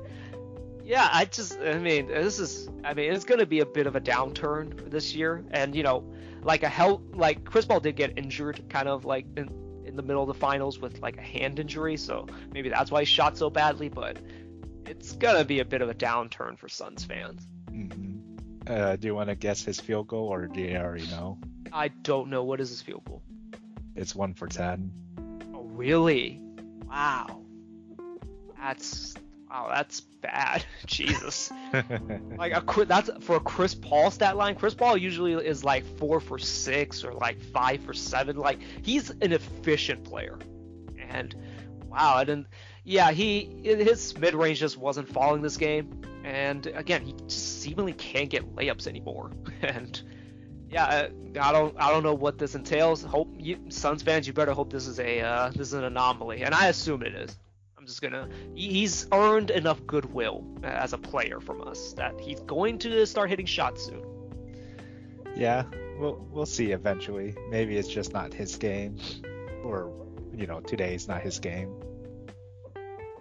yeah, 0.87 1.09
I 1.13 1.25
just, 1.25 1.59
I 1.59 1.79
mean, 1.79 2.07
this 2.07 2.39
is, 2.39 2.69
I 2.85 2.95
mean, 2.95 3.13
it's 3.13 3.25
going 3.25 3.41
to 3.41 3.47
be 3.47 3.61
a 3.61 3.67
bit 3.67 3.89
of 3.89 3.97
a 3.97 4.01
downturn 4.01 4.89
this 4.89 5.15
year. 5.15 5.45
And 5.51 5.75
you 5.75 5.83
know, 5.83 6.05
like 6.43 6.63
a 6.63 6.69
hell, 6.69 7.03
like 7.13 7.45
Chris 7.45 7.65
Paul 7.65 7.81
did 7.81 7.97
get 7.97 8.17
injured, 8.17 8.63
kind 8.69 8.89
of 8.89 9.05
like 9.05 9.27
in, 9.37 9.51
in 9.85 9.97
the 9.97 10.03
middle 10.03 10.23
of 10.23 10.29
the 10.29 10.35
finals 10.35 10.79
with 10.79 11.01
like 11.01 11.17
a 11.17 11.23
hand 11.23 11.59
injury, 11.59 11.97
so 11.97 12.27
maybe 12.53 12.69
that's 12.69 12.91
why 12.91 13.01
he 13.01 13.07
shot 13.07 13.37
so 13.37 13.51
badly. 13.51 13.89
But 13.89 14.19
it's 14.87 15.13
gonna 15.13 15.45
be 15.45 15.59
a 15.59 15.65
bit 15.65 15.83
of 15.83 15.89
a 15.89 15.95
downturn 15.95 16.57
for 16.57 16.69
Suns 16.69 17.05
fans. 17.05 17.47
Mm-hmm. 17.71 18.13
Uh, 18.69 18.97
do 18.97 19.09
you 19.09 19.15
want 19.15 19.29
to 19.29 19.35
guess 19.35 19.65
his 19.65 19.81
field 19.81 20.07
goal, 20.07 20.29
or 20.29 20.47
do 20.47 20.61
you 20.61 20.77
already 20.77 21.07
know? 21.09 21.39
I 21.73 21.89
don't 21.89 22.31
know. 22.31 22.45
What 22.45 22.61
is 22.61 22.71
his 22.71 22.83
field 22.83 23.05
goal? 23.05 23.23
It's 23.97 24.15
one 24.15 24.35
for 24.35 24.47
ten. 24.47 24.93
Oh, 25.53 25.63
really? 25.65 26.41
Wow. 26.89 27.43
That's 28.59 29.15
Wow, 29.57 29.73
that's 29.75 30.01
bad. 30.01 30.67
Jesus. 30.87 31.51
like 32.37 32.53
a 32.53 32.85
that's 32.85 33.11
for 33.21 33.37
a 33.37 33.41
Chris 33.41 33.75
Paul 33.75 34.11
stat 34.11 34.37
line. 34.37 34.55
Chris 34.55 34.75
Paul 34.75 34.99
usually 34.99 35.33
is 35.33 35.65
like 35.65 35.85
four 35.97 36.21
for 36.21 36.39
six 36.39 37.05
or 37.05 37.13
like 37.15 37.41
five 37.41 37.81
for 37.83 37.95
seven. 37.95 38.37
Like 38.37 38.59
he's 38.83 39.09
an 39.09 39.33
efficient 39.33 40.05
player. 40.05 40.39
And 41.09 41.35
wow, 41.89 42.23
and 42.27 42.47
yeah, 42.85 43.13
he 43.13 43.63
his 43.63 44.17
mid 44.19 44.35
range 44.35 44.59
just 44.59 44.77
wasn't 44.77 45.09
falling 45.09 45.41
this 45.41 45.57
game. 45.57 46.03
And 46.23 46.67
again, 46.67 47.03
he 47.03 47.15
seemingly 47.29 47.95
can't 47.95 48.29
get 48.29 48.55
layups 48.55 48.87
anymore. 48.87 49.31
and 49.63 50.03
yeah, 50.69 51.09
I 51.41 51.53
don't 51.53 51.75
I 51.79 51.91
don't 51.91 52.03
know 52.03 52.15
what 52.15 52.37
this 52.37 52.55
entails. 52.55 53.03
Hope 53.03 53.35
you, 53.39 53.59
Suns 53.71 54.03
fans, 54.03 54.27
you 54.27 54.35
better 54.35 54.53
hope 54.53 54.71
this 54.71 54.87
is 54.87 55.01
a 55.01 55.21
uh, 55.21 55.49
this 55.49 55.69
is 55.69 55.73
an 55.73 55.85
anomaly, 55.85 56.43
and 56.43 56.55
I 56.55 56.67
assume 56.67 57.03
it 57.03 57.15
is. 57.15 57.39
I'm 57.87 57.89
just 57.89 58.03
gonna. 58.03 58.29
He's 58.57 59.07
earned 59.13 59.51
enough 59.51 59.87
goodwill 59.87 60.45
as 60.65 60.93
a 60.93 60.99
player 60.99 61.39
from 61.39 61.63
us 61.63 61.93
that 61.93 62.21
he's 62.21 62.41
going 62.41 62.81
to 62.81 63.07
start 63.07 63.31
hitting 63.31 63.47
shots 63.47 63.87
soon. 63.87 64.03
Yeah, 65.37 65.67
we'll 65.97 66.27
we'll 66.33 66.47
see 66.47 66.73
eventually. 66.73 67.37
Maybe 67.49 67.77
it's 67.77 67.87
just 67.87 68.13
not 68.13 68.35
his 68.35 68.57
game, 68.57 68.99
or 69.63 69.93
you 70.35 70.49
know, 70.49 70.59
today's 70.59 71.07
not 71.07 71.23
his 71.23 71.39
game. 71.39 71.77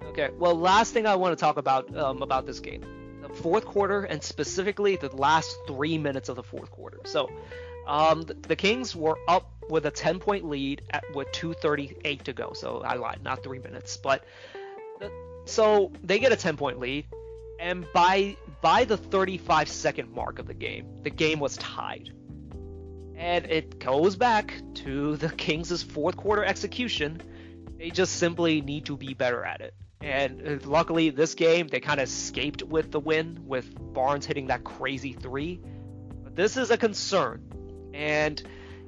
Okay. 0.06 0.32
Well, 0.36 0.56
last 0.56 0.93
thing 0.93 1.06
I 1.06 1.15
want 1.15 1.38
to 1.38 1.39
talk 1.39 1.58
about 1.58 1.95
um, 1.95 2.23
about 2.23 2.47
this 2.47 2.60
game, 2.60 2.84
the 3.21 3.30
fourth 3.30 3.65
quarter, 3.65 4.06
and 4.06 4.23
specifically 4.23 4.95
the 4.95 5.15
last 5.15 5.56
three 5.67 5.99
minutes 5.99 6.28
of 6.28 6.38
the 6.38 6.43
fourth 6.43 6.71
quarter. 6.71 7.01
So, 7.04 7.30
um, 7.88 8.21
the, 8.24 8.34
the 8.34 8.56
Kings 8.56 8.95
were 8.95 9.17
up 9.28 9.52
with 9.69 9.86
a 9.86 9.91
10 9.91 10.19
point 10.19 10.45
lead 10.48 10.82
at, 10.91 11.04
with 11.13 11.32
2:38 11.32 12.24
to 12.24 12.34
go. 12.34 12.54
So 12.54 12.82
I 12.82 12.95
lied, 12.95 13.19
not 13.24 13.43
three 13.43 13.60
minutes, 13.60 13.98
but 13.98 14.24
so 15.45 15.91
they 16.04 16.19
get 16.19 16.32
a 16.32 16.36
10 16.36 16.58
point 16.58 16.80
lead, 16.80 17.06
and 17.60 17.86
by 17.93 18.36
by 18.62 18.84
the 18.84 18.98
35 18.98 19.69
second 19.69 20.12
mark 20.12 20.39
of 20.39 20.48
the 20.48 20.54
game, 20.54 20.88
the 21.04 21.10
game 21.10 21.39
was 21.39 21.58
tied. 21.58 22.12
And 23.15 23.45
it 23.45 23.80
goes 23.80 24.15
back 24.15 24.62
to 24.76 25.15
the 25.17 25.30
Kings' 25.30 25.82
fourth 25.82 26.17
quarter 26.17 26.43
execution. 26.43 27.21
They 27.78 27.91
just 27.91 28.17
simply 28.17 28.62
need 28.62 28.86
to 28.86 28.98
be 28.98 29.13
better 29.13 29.45
at 29.45 29.62
it. 29.62 29.74
And 30.02 30.41
uh, 30.45 30.67
luckily, 30.67 31.12
this 31.12 31.34
game, 31.34 31.67
they 31.67 31.80
kind 31.80 32.00
of 32.00 32.08
escaped 32.08 32.63
with 32.63 32.91
the 32.91 33.00
win, 33.00 33.39
with 33.45 33.74
Barnes 33.93 34.26
hitting 34.26 34.48
that 34.48 34.63
crazy 34.63 35.13
three. 35.13 35.62
But 36.24 36.36
this 36.36 36.58
is 36.58 36.71
a 36.71 36.78
concern. 36.78 37.54
And, 37.95 38.43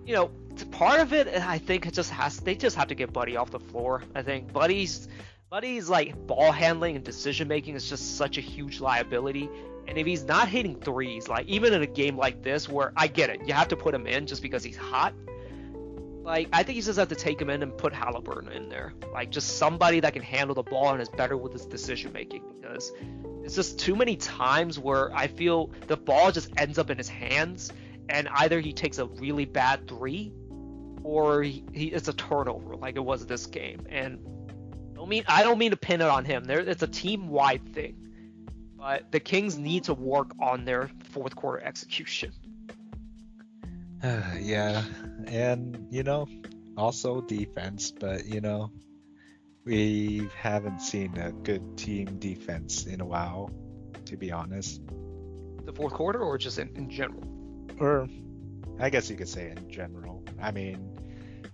you 0.05 0.13
know, 0.13 0.29
part 0.71 0.99
of 0.99 1.13
it, 1.13 1.27
I 1.27 1.57
think, 1.57 1.85
it 1.85 1.93
just 1.93 2.11
has, 2.11 2.39
they 2.39 2.55
just 2.55 2.75
have 2.75 2.89
to 2.89 2.95
get 2.95 3.13
Buddy 3.13 3.37
off 3.37 3.51
the 3.51 3.59
floor. 3.59 4.03
I 4.13 4.21
think 4.21 4.51
Buddy's 4.51 5.07
Buddy's 5.49 5.87
like 5.87 6.27
ball 6.27 6.51
handling 6.51 6.97
and 6.97 7.05
decision 7.05 7.47
making 7.47 7.75
is 7.75 7.89
just 7.89 8.17
such 8.17 8.37
a 8.37 8.41
huge 8.41 8.81
liability. 8.81 9.49
And 9.87 9.97
if 9.97 10.05
he's 10.05 10.25
not 10.25 10.49
hitting 10.49 10.75
threes, 10.81 11.29
like 11.29 11.47
even 11.47 11.73
in 11.73 11.81
a 11.81 11.87
game 11.87 12.17
like 12.17 12.43
this 12.43 12.67
where 12.67 12.91
I 12.97 13.07
get 13.07 13.29
it, 13.29 13.47
you 13.47 13.53
have 13.53 13.69
to 13.69 13.77
put 13.77 13.95
him 13.95 14.07
in 14.07 14.27
just 14.27 14.41
because 14.41 14.61
he's 14.61 14.75
hot. 14.75 15.13
Like 16.23 16.49
I 16.51 16.63
think 16.63 16.75
you 16.75 16.81
just 16.81 16.99
have 16.99 17.07
to 17.07 17.15
take 17.15 17.41
him 17.41 17.49
in 17.49 17.63
and 17.63 17.77
put 17.77 17.93
Haliburton 17.93 18.51
in 18.51 18.67
there. 18.67 18.93
Like 19.13 19.29
just 19.29 19.57
somebody 19.57 20.01
that 20.01 20.11
can 20.11 20.21
handle 20.21 20.53
the 20.53 20.63
ball 20.63 20.89
and 20.89 21.01
is 21.01 21.07
better 21.07 21.37
with 21.37 21.53
his 21.53 21.65
decision 21.65 22.11
making 22.11 22.43
because 22.59 22.91
it's 23.45 23.55
just 23.55 23.79
too 23.79 23.95
many 23.95 24.17
times 24.17 24.77
where 24.77 25.15
I 25.15 25.27
feel 25.27 25.71
the 25.87 25.95
ball 25.95 26.33
just 26.33 26.49
ends 26.57 26.77
up 26.77 26.89
in 26.89 26.97
his 26.97 27.07
hands 27.07 27.71
and 28.09 28.27
either 28.35 28.59
he 28.59 28.73
takes 28.73 28.97
a 28.97 29.05
really 29.05 29.45
bad 29.45 29.87
three 29.87 30.33
or 31.03 31.41
he, 31.41 31.63
he 31.73 31.87
it's 31.87 32.07
a 32.07 32.13
turnover 32.13 32.75
like 32.75 32.95
it 32.95 33.03
was 33.03 33.25
this 33.25 33.45
game. 33.45 33.85
And 33.89 34.19
don't 34.93 35.09
mean 35.09 35.23
I 35.27 35.43
don't 35.43 35.57
mean 35.57 35.71
to 35.71 35.77
pin 35.77 36.01
it 36.01 36.07
on 36.07 36.25
him. 36.25 36.43
There, 36.43 36.59
it's 36.59 36.83
a 36.83 36.87
team 36.87 37.29
wide 37.29 37.73
thing. 37.73 38.03
But 38.77 39.11
the 39.11 39.19
Kings 39.19 39.57
need 39.57 39.85
to 39.85 39.93
work 39.93 40.31
on 40.39 40.63
their 40.63 40.89
fourth 41.09 41.35
quarter 41.35 41.63
execution. 41.63 42.31
yeah, 44.03 44.83
and 45.25 45.87
you 45.89 46.03
know, 46.03 46.27
also 46.77 47.21
defense. 47.21 47.91
But 47.91 48.27
you 48.27 48.41
know, 48.41 48.71
we 49.65 50.29
haven't 50.39 50.81
seen 50.81 51.17
a 51.17 51.31
good 51.31 51.77
team 51.77 52.19
defense 52.19 52.85
in 52.85 53.01
a 53.01 53.05
while, 53.05 53.51
to 54.05 54.15
be 54.15 54.31
honest. 54.31 54.81
The 55.65 55.73
fourth 55.73 55.93
quarter, 55.93 56.19
or 56.19 56.37
just 56.37 56.59
in, 56.59 56.69
in 56.75 56.89
general? 56.89 57.36
Or, 57.79 58.07
I 58.79 58.89
guess 58.89 59.09
you 59.09 59.15
could 59.15 59.29
say 59.29 59.49
in 59.51 59.69
general. 59.69 60.23
I 60.41 60.51
mean, 60.51 60.97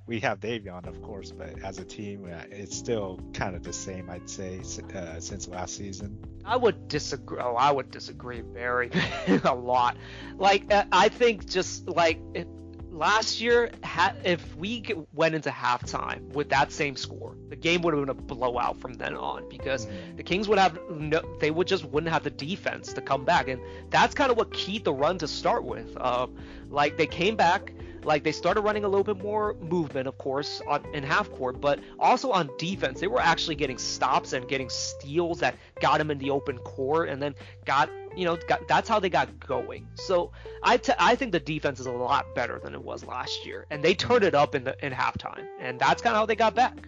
we 0.05 0.19
have 0.19 0.39
Davion, 0.39 0.85
of 0.87 1.01
course, 1.01 1.31
but 1.31 1.63
as 1.63 1.79
a 1.79 1.85
team, 1.85 2.25
uh, 2.25 2.43
it's 2.51 2.75
still 2.75 3.19
kind 3.33 3.55
of 3.55 3.63
the 3.63 3.71
same, 3.73 4.09
I'd 4.09 4.29
say, 4.29 4.61
uh, 4.93 5.19
since 5.19 5.47
last 5.47 5.75
season. 5.77 6.17
I 6.43 6.57
would 6.57 6.87
disagree. 6.89 7.39
Oh, 7.41 7.55
I 7.55 7.71
would 7.71 7.89
disagree 7.89 8.41
very 8.41 8.91
a 9.45 9.55
lot. 9.55 9.95
Like, 10.37 10.71
uh, 10.73 10.83
I 10.91 11.07
think 11.07 11.49
just 11.49 11.87
like 11.87 12.19
if, 12.33 12.47
last 12.93 13.41
year, 13.41 13.71
ha- 13.83 14.13
if 14.23 14.55
we 14.55 14.85
went 15.13 15.35
into 15.35 15.49
halftime 15.49 16.21
with 16.33 16.49
that 16.49 16.71
same 16.71 16.95
score, 16.95 17.35
the 17.49 17.55
game 17.55 17.81
would 17.81 17.93
have 17.93 18.01
been 18.05 18.09
a 18.09 18.13
blowout 18.13 18.79
from 18.79 18.93
then 18.93 19.15
on 19.15 19.49
because 19.49 19.85
mm-hmm. 19.87 20.15
the 20.15 20.23
Kings 20.23 20.47
would 20.47 20.59
have 20.59 20.79
no, 20.89 21.21
they 21.39 21.51
would 21.51 21.67
just 21.67 21.85
wouldn't 21.85 22.13
have 22.13 22.23
the 22.23 22.29
defense 22.29 22.93
to 22.93 23.01
come 23.01 23.25
back, 23.25 23.47
and 23.47 23.59
that's 23.89 24.13
kind 24.13 24.31
of 24.31 24.37
what 24.37 24.53
keyed 24.53 24.85
the 24.85 24.93
run 24.93 25.17
to 25.17 25.27
start 25.27 25.63
with. 25.65 25.95
Uh, 25.97 26.27
like 26.69 26.97
they 26.97 27.07
came 27.07 27.35
back 27.35 27.73
like 28.05 28.23
they 28.23 28.31
started 28.31 28.61
running 28.61 28.83
a 28.83 28.87
little 28.87 29.03
bit 29.03 29.21
more 29.23 29.55
movement, 29.55 30.07
of 30.07 30.17
course, 30.17 30.61
on 30.67 30.85
in 30.93 31.03
half 31.03 31.29
court, 31.31 31.59
but 31.61 31.79
also 31.99 32.31
on 32.31 32.49
defense, 32.57 32.99
they 32.99 33.07
were 33.07 33.21
actually 33.21 33.55
getting 33.55 33.77
stops 33.77 34.33
and 34.33 34.47
getting 34.47 34.69
steals 34.69 35.39
that 35.39 35.55
got 35.79 35.97
them 35.97 36.11
in 36.11 36.17
the 36.17 36.29
open 36.29 36.57
court, 36.59 37.09
and 37.09 37.21
then 37.21 37.35
got 37.65 37.89
you 38.15 38.25
know 38.25 38.37
got, 38.47 38.67
that's 38.67 38.89
how 38.89 38.99
they 38.99 39.09
got 39.09 39.39
going. 39.39 39.87
So 39.95 40.31
I, 40.61 40.77
t- 40.77 40.93
I 40.99 41.15
think 41.15 41.31
the 41.31 41.39
defense 41.39 41.79
is 41.79 41.85
a 41.85 41.91
lot 41.91 42.33
better 42.35 42.59
than 42.59 42.73
it 42.73 42.83
was 42.83 43.05
last 43.05 43.45
year, 43.45 43.65
and 43.69 43.83
they 43.83 43.93
turned 43.93 44.23
it 44.23 44.35
up 44.35 44.55
in 44.55 44.63
the 44.63 44.85
in 44.85 44.93
halftime, 44.93 45.45
and 45.59 45.79
that's 45.79 46.01
kind 46.01 46.15
of 46.15 46.19
how 46.19 46.25
they 46.25 46.35
got 46.35 46.55
back. 46.55 46.87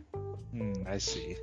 Hmm, 0.51 0.73
I 0.88 0.97
see. 0.97 1.38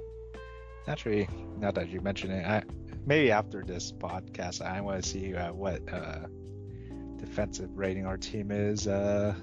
Actually, 0.87 1.29
now 1.59 1.71
that 1.71 1.89
you 1.89 2.01
mention 2.01 2.31
it, 2.31 2.45
I 2.45 2.63
maybe 3.07 3.31
after 3.31 3.63
this 3.63 3.93
podcast, 3.93 4.63
I 4.63 4.81
want 4.81 5.03
to 5.03 5.09
see 5.09 5.35
uh, 5.35 5.53
what 5.53 5.81
uh, 5.93 6.27
defensive 7.17 7.71
rating 7.77 8.07
our 8.07 8.17
team 8.17 8.51
is. 8.51 8.87
Uh, 8.87 9.35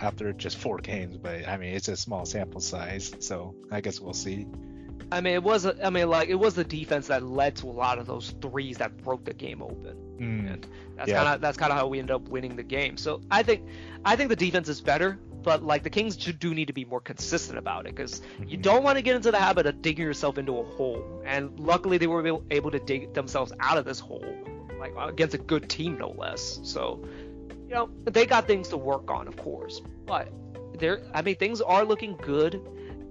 after 0.00 0.32
just 0.32 0.56
four 0.58 0.78
games, 0.78 1.16
but 1.16 1.46
I 1.46 1.56
mean 1.56 1.74
it's 1.74 1.88
a 1.88 1.96
small 1.96 2.24
sample 2.24 2.60
size, 2.60 3.12
so 3.20 3.54
I 3.70 3.80
guess 3.80 4.00
we'll 4.00 4.14
see. 4.14 4.46
I 5.10 5.20
mean, 5.20 5.34
it 5.34 5.42
was. 5.42 5.66
I 5.66 5.90
mean, 5.90 6.10
like 6.10 6.28
it 6.28 6.34
was 6.34 6.54
the 6.54 6.64
defense 6.64 7.06
that 7.06 7.22
led 7.22 7.56
to 7.56 7.66
a 7.66 7.72
lot 7.72 7.98
of 7.98 8.06
those 8.06 8.34
threes 8.42 8.78
that 8.78 8.96
broke 8.98 9.24
the 9.24 9.32
game 9.32 9.62
open, 9.62 9.96
mm. 10.18 10.52
and 10.52 10.66
that's 10.96 11.08
yeah. 11.08 11.22
kind 11.22 11.34
of 11.34 11.40
that's 11.40 11.56
kind 11.56 11.72
of 11.72 11.78
how 11.78 11.86
we 11.86 11.98
ended 11.98 12.14
up 12.14 12.28
winning 12.28 12.56
the 12.56 12.62
game. 12.62 12.96
So 12.96 13.22
I 13.30 13.42
think, 13.42 13.66
I 14.04 14.16
think 14.16 14.28
the 14.28 14.36
defense 14.36 14.68
is 14.68 14.80
better, 14.80 15.18
but 15.42 15.62
like 15.62 15.82
the 15.82 15.90
Kings 15.90 16.16
do 16.16 16.54
need 16.54 16.66
to 16.66 16.74
be 16.74 16.84
more 16.84 17.00
consistent 17.00 17.58
about 17.58 17.86
it 17.86 17.94
because 17.94 18.20
mm-hmm. 18.20 18.48
you 18.48 18.56
don't 18.58 18.82
want 18.82 18.98
to 18.98 19.02
get 19.02 19.16
into 19.16 19.30
the 19.30 19.38
habit 19.38 19.66
of 19.66 19.80
digging 19.80 20.04
yourself 20.04 20.36
into 20.36 20.58
a 20.58 20.64
hole. 20.64 21.22
And 21.24 21.58
luckily, 21.58 21.96
they 21.96 22.06
were 22.06 22.40
able 22.50 22.70
to 22.70 22.78
dig 22.78 23.14
themselves 23.14 23.52
out 23.60 23.78
of 23.78 23.86
this 23.86 24.00
hole, 24.00 24.36
like 24.78 24.92
against 24.98 25.34
a 25.34 25.38
good 25.38 25.70
team, 25.70 25.96
no 25.96 26.10
less. 26.10 26.60
So 26.62 27.02
you 27.68 27.74
know, 27.74 27.90
they 28.04 28.24
got 28.24 28.46
things 28.46 28.68
to 28.68 28.76
work 28.76 29.10
on, 29.10 29.28
of 29.28 29.36
course, 29.36 29.80
but 30.06 30.28
there, 30.78 31.02
I 31.12 31.22
mean, 31.22 31.36
things 31.36 31.60
are 31.60 31.84
looking 31.84 32.16
good. 32.16 32.60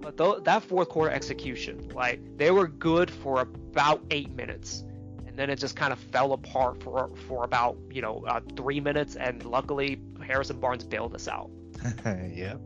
But 0.00 0.16
th- 0.16 0.44
that 0.44 0.62
fourth 0.62 0.88
quarter 0.88 1.12
execution, 1.12 1.90
like 1.94 2.20
they 2.36 2.50
were 2.50 2.68
good 2.68 3.10
for 3.10 3.40
about 3.40 4.00
eight 4.10 4.30
minutes, 4.30 4.84
and 5.26 5.36
then 5.36 5.50
it 5.50 5.56
just 5.56 5.76
kind 5.76 5.92
of 5.92 5.98
fell 5.98 6.32
apart 6.32 6.82
for 6.82 7.10
for 7.26 7.44
about 7.44 7.76
you 7.90 8.00
know 8.00 8.24
uh, 8.28 8.40
three 8.56 8.80
minutes, 8.80 9.16
and 9.16 9.44
luckily 9.44 10.00
Harrison 10.24 10.60
Barnes 10.60 10.84
bailed 10.84 11.14
us 11.14 11.26
out. 11.26 11.50
yep. 12.32 12.60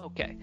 Okay. 0.00 0.36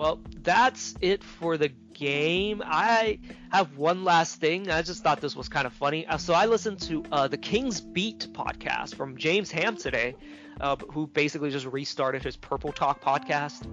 Well, 0.00 0.18
that's 0.42 0.94
it 1.02 1.22
for 1.22 1.58
the 1.58 1.68
game. 1.68 2.62
I 2.64 3.18
have 3.52 3.76
one 3.76 4.02
last 4.02 4.40
thing. 4.40 4.70
I 4.70 4.80
just 4.80 5.02
thought 5.02 5.20
this 5.20 5.36
was 5.36 5.50
kind 5.50 5.66
of 5.66 5.74
funny. 5.74 6.06
Uh, 6.06 6.16
so 6.16 6.32
I 6.32 6.46
listened 6.46 6.80
to 6.84 7.04
uh, 7.12 7.28
the 7.28 7.36
King's 7.36 7.82
Beat 7.82 8.28
podcast 8.32 8.94
from 8.94 9.18
James 9.18 9.50
Ham 9.50 9.76
today, 9.76 10.16
uh, 10.58 10.76
who 10.90 11.06
basically 11.06 11.50
just 11.50 11.66
restarted 11.66 12.22
his 12.22 12.34
Purple 12.34 12.72
Talk 12.72 13.02
podcast. 13.02 13.66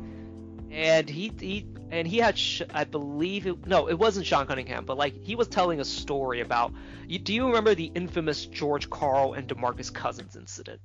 And 0.69 1.09
he, 1.09 1.31
he 1.39 1.65
and 1.91 2.05
he 2.05 2.17
had 2.17 2.37
I 2.73 2.83
believe 2.83 3.47
it, 3.47 3.65
no 3.65 3.87
it 3.87 3.97
wasn't 3.97 4.25
Sean 4.25 4.45
Cunningham 4.47 4.83
but 4.83 4.97
like 4.97 5.23
he 5.23 5.35
was 5.35 5.47
telling 5.47 5.79
a 5.79 5.85
story 5.85 6.41
about 6.41 6.73
do 7.07 7.33
you 7.33 7.47
remember 7.47 7.73
the 7.73 7.89
infamous 7.95 8.45
George 8.45 8.89
Karl 8.89 9.31
and 9.31 9.47
DeMarcus 9.47 9.93
Cousins 9.93 10.35
incident? 10.35 10.81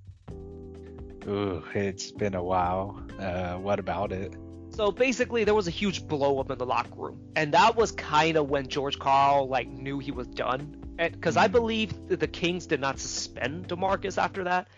Ooh, 1.27 1.65
it's 1.75 2.13
been 2.13 2.37
a 2.37 2.43
while. 2.45 3.03
Uh, 3.19 3.55
what 3.55 3.81
about 3.81 4.13
it? 4.13 4.37
So 4.75 4.91
basically, 4.91 5.45
there 5.45 5.55
was 5.55 5.69
a 5.69 5.71
huge 5.71 6.07
blow 6.09 6.41
up 6.41 6.51
in 6.51 6.57
the 6.57 6.65
locker 6.65 6.95
room, 6.97 7.21
and 7.37 7.53
that 7.53 7.77
was 7.77 7.93
kind 7.93 8.39
of 8.39 8.49
when 8.49 8.69
George 8.69 8.99
Karl 8.99 9.47
like 9.47 9.69
knew 9.69 9.99
he 9.99 10.11
was 10.11 10.27
done, 10.27 10.83
because 10.97 11.37
I 11.37 11.47
hmm. 11.47 11.53
believe 11.53 12.09
the 12.09 12.27
Kings 12.27 12.67
did 12.67 12.81
not 12.81 12.99
suspend 12.99 13.69
Demarcus 13.69 14.17
after 14.17 14.45
that, 14.45 14.69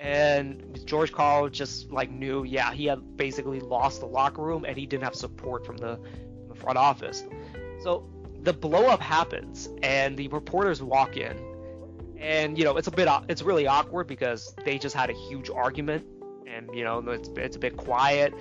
and 0.00 0.78
George 0.84 1.12
Karl 1.12 1.48
just 1.48 1.90
like 1.90 2.10
knew, 2.10 2.44
yeah, 2.44 2.72
he 2.72 2.84
had 2.84 3.16
basically 3.16 3.60
lost 3.60 4.00
the 4.00 4.06
locker 4.06 4.42
room, 4.42 4.66
and 4.66 4.76
he 4.76 4.84
didn't 4.84 5.04
have 5.04 5.14
support 5.14 5.64
from 5.64 5.78
the, 5.78 5.96
from 5.96 6.48
the 6.48 6.54
front 6.54 6.76
office. 6.76 7.24
So 7.80 8.06
the 8.42 8.52
blow 8.52 8.86
up 8.86 9.00
happens, 9.00 9.70
and 9.82 10.16
the 10.16 10.28
reporters 10.28 10.82
walk 10.82 11.16
in, 11.16 11.36
and 12.18 12.58
you 12.58 12.64
know 12.64 12.76
it's 12.76 12.88
a 12.88 12.90
bit 12.90 13.08
it's 13.30 13.42
really 13.42 13.66
awkward 13.66 14.08
because 14.08 14.54
they 14.66 14.78
just 14.78 14.94
had 14.94 15.08
a 15.08 15.14
huge 15.14 15.48
argument, 15.48 16.04
and 16.46 16.68
you 16.74 16.84
know 16.84 16.98
it's 17.08 17.30
it's 17.36 17.56
a 17.56 17.60
bit 17.60 17.78
quiet, 17.78 18.34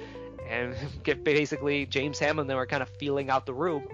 and 0.47 0.75
get 1.03 1.23
basically 1.23 1.85
James 1.85 2.19
Ham 2.19 2.39
and 2.39 2.49
them 2.49 2.57
are 2.57 2.65
kind 2.65 2.83
of 2.83 2.89
feeling 2.89 3.29
out 3.29 3.45
the 3.45 3.53
room. 3.53 3.87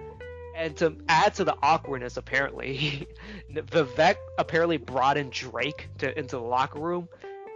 And 0.56 0.76
to 0.76 0.96
add 1.08 1.34
to 1.34 1.44
the 1.44 1.56
awkwardness, 1.62 2.16
apparently, 2.16 3.08
Vivek 3.52 4.16
apparently 4.38 4.76
brought 4.76 5.16
in 5.16 5.30
Drake 5.30 5.88
to 5.98 6.16
into 6.16 6.36
the 6.36 6.42
locker 6.42 6.78
room, 6.78 7.08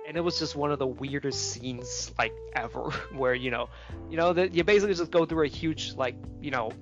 and 0.09 0.16
it 0.16 0.20
was 0.20 0.38
just 0.38 0.57
one 0.57 0.72
of 0.72 0.81
the 0.81 0.87
weirdest 0.87 1.53
scenes 1.53 2.12
like 2.18 2.33
ever, 2.55 2.90
where 3.12 3.35
you 3.35 3.53
know, 3.53 3.68
you 4.11 4.16
know 4.16 4.33
that 4.33 4.53
you 4.53 4.64
basically 4.64 4.94
just 4.94 5.12
go 5.12 5.24
through 5.24 5.44
a 5.44 5.48
huge 5.48 5.94
like 5.94 6.16
you 6.40 6.51
know, 6.51 6.72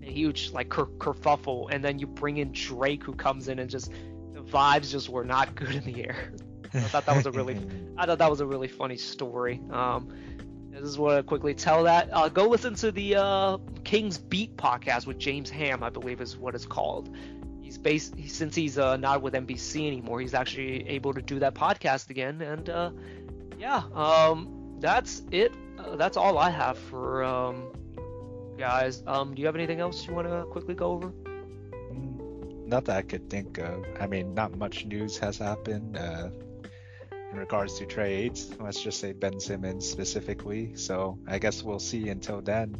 a 0.00 0.10
huge 0.10 0.52
like 0.52 0.68
ker- 0.68 0.86
kerfuffle, 0.98 1.66
and 1.72 1.84
then 1.84 1.98
you 1.98 2.06
bring 2.06 2.36
in 2.36 2.52
Drake 2.52 3.02
who 3.02 3.14
comes 3.14 3.48
in 3.48 3.58
and 3.58 3.68
just 3.68 3.90
the 4.34 4.42
vibes 4.42 4.92
just 4.92 5.08
were 5.08 5.24
not 5.24 5.56
good 5.56 5.74
in 5.74 5.82
the 5.82 6.04
air. 6.04 6.32
I 6.74 6.80
thought 6.80 7.06
that 7.06 7.16
was 7.16 7.26
a 7.26 7.32
really, 7.32 7.58
I 7.98 8.06
thought 8.06 8.18
that 8.18 8.30
was 8.30 8.40
a 8.40 8.46
really 8.46 8.68
funny 8.68 8.96
story. 8.96 9.60
Um, 9.70 10.08
just 10.82 10.98
want 10.98 11.16
to 11.18 11.22
quickly 11.22 11.54
tell 11.54 11.84
that. 11.84 12.08
Uh, 12.12 12.28
go 12.28 12.48
listen 12.48 12.74
to 12.76 12.90
the 12.92 13.16
uh, 13.16 13.58
King's 13.84 14.18
Beat 14.18 14.56
podcast 14.56 15.06
with 15.06 15.18
James 15.18 15.48
Ham, 15.50 15.82
I 15.82 15.90
believe 15.90 16.20
is 16.20 16.36
what 16.36 16.54
it's 16.54 16.66
called. 16.66 17.14
He's 17.60 17.78
based 17.78 18.14
since 18.28 18.54
he's 18.54 18.78
uh, 18.78 18.96
not 18.96 19.22
with 19.22 19.34
NBC 19.34 19.86
anymore. 19.86 20.20
He's 20.20 20.34
actually 20.34 20.86
able 20.88 21.14
to 21.14 21.22
do 21.22 21.38
that 21.38 21.54
podcast 21.54 22.10
again, 22.10 22.42
and 22.42 22.68
uh, 22.68 22.90
yeah, 23.58 23.84
um, 23.94 24.76
that's 24.80 25.22
it. 25.30 25.52
Uh, 25.78 25.96
that's 25.96 26.16
all 26.16 26.36
I 26.36 26.50
have 26.50 26.76
for 26.76 27.22
um, 27.22 27.68
guys. 28.58 29.02
Um, 29.06 29.34
do 29.34 29.40
you 29.40 29.46
have 29.46 29.56
anything 29.56 29.80
else 29.80 30.06
you 30.06 30.14
want 30.14 30.28
to 30.28 30.44
quickly 30.50 30.74
go 30.74 30.92
over? 30.92 31.12
Not 32.66 32.86
that 32.86 32.96
I 32.96 33.02
could 33.02 33.28
think 33.28 33.58
of. 33.58 33.84
I 34.00 34.06
mean, 34.06 34.34
not 34.34 34.56
much 34.56 34.86
news 34.86 35.18
has 35.18 35.38
happened. 35.38 35.96
In 37.32 37.38
regards 37.38 37.78
to 37.78 37.86
trades. 37.86 38.50
Let's 38.60 38.82
just 38.82 39.00
say 39.00 39.12
Ben 39.12 39.40
Simmons 39.40 39.88
specifically. 39.88 40.76
So 40.76 41.18
I 41.26 41.38
guess 41.38 41.62
we'll 41.62 41.78
see 41.78 42.10
until 42.10 42.42
then. 42.42 42.76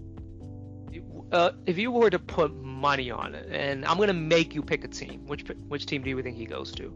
Uh, 1.33 1.53
if 1.65 1.79
you 1.79 1.91
were 1.91 2.11
to 2.11 2.19
put 2.19 2.55
money 2.55 3.11
on 3.11 3.35
it, 3.35 3.49
and 3.51 3.87
I'm 3.87 3.97
gonna 3.97 4.13
make 4.13 4.55
you 4.55 4.63
pick 4.63 4.85
a 4.85 4.89
team, 4.89 5.27
which 5.27 5.49
which 5.69 5.87
team 5.87 6.03
do 6.03 6.11
you 6.11 6.23
think 6.23 6.37
he 6.37 6.45
goes 6.45 6.73
to? 6.73 6.95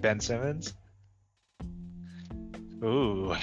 Ben 0.00 0.18
Simmons. 0.18 0.74
Ooh. 2.82 3.36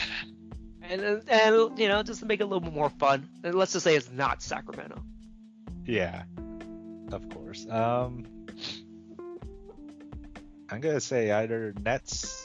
And 0.81 1.23
and 1.29 1.79
you 1.79 1.87
know 1.87 2.03
just 2.03 2.19
to 2.19 2.25
make 2.25 2.41
it 2.41 2.43
a 2.43 2.45
little 2.45 2.59
bit 2.59 2.73
more 2.73 2.89
fun, 2.89 3.29
let's 3.43 3.71
just 3.71 3.85
say 3.85 3.95
it's 3.95 4.11
not 4.11 4.41
Sacramento. 4.41 5.01
Yeah, 5.85 6.23
of 7.13 7.29
course. 7.29 7.65
Um, 7.69 8.25
I'm 10.69 10.81
gonna 10.81 10.99
say 10.99 11.31
either 11.31 11.73
Nets 11.81 12.40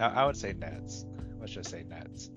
I, 0.00 0.26
would 0.26 0.36
say 0.36 0.52
Nets. 0.52 1.04
Let's 1.40 1.52
just 1.52 1.70
say 1.70 1.84
Nets. 1.88 2.30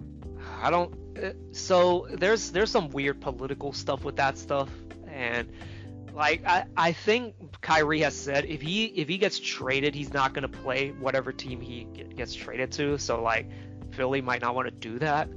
I 0.62 0.70
don't. 0.70 0.94
Uh, 1.18 1.34
so 1.52 2.08
there's 2.12 2.52
there's 2.52 2.72
some 2.72 2.90
weird 2.90 3.22
political 3.22 3.74
stuff 3.74 4.04
with 4.04 4.16
that 4.16 4.38
stuff, 4.38 4.70
and 5.08 5.52
like 6.14 6.46
I 6.46 6.66
I 6.76 6.92
think 6.94 7.36
Kyrie 7.62 8.02
has 8.02 8.16
said 8.16 8.46
if 8.46 8.62
he 8.62 8.86
if 8.86 9.08
he 9.08 9.18
gets 9.18 9.40
traded, 9.40 9.94
he's 9.96 10.14
not 10.14 10.34
gonna 10.34 10.50
play 10.50 10.90
whatever 10.92 11.32
team 11.32 11.62
he 11.62 11.86
gets 12.16 12.34
traded 12.34 12.72
to. 12.74 12.98
So 12.98 13.22
like 13.22 13.50
Philly 13.92 14.22
might 14.22 14.42
not 14.42 14.56
want 14.56 14.68
to 14.68 14.72
do 14.72 15.00
that. 15.00 15.30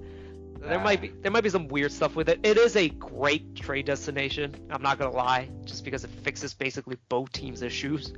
There 0.60 0.80
might 0.80 1.02
be 1.02 1.08
there 1.20 1.30
might 1.30 1.42
be 1.42 1.50
some 1.50 1.68
weird 1.68 1.92
stuff 1.92 2.16
with 2.16 2.30
it. 2.30 2.40
It 2.42 2.56
is 2.56 2.74
a 2.76 2.88
great 2.88 3.54
trade 3.54 3.84
destination. 3.84 4.54
I'm 4.70 4.80
not 4.80 4.98
gonna 4.98 5.14
lie, 5.14 5.50
just 5.64 5.84
because 5.84 6.04
it 6.04 6.10
fixes 6.22 6.54
basically 6.54 6.96
both 7.10 7.32
teams' 7.32 7.60
issues. 7.60 8.14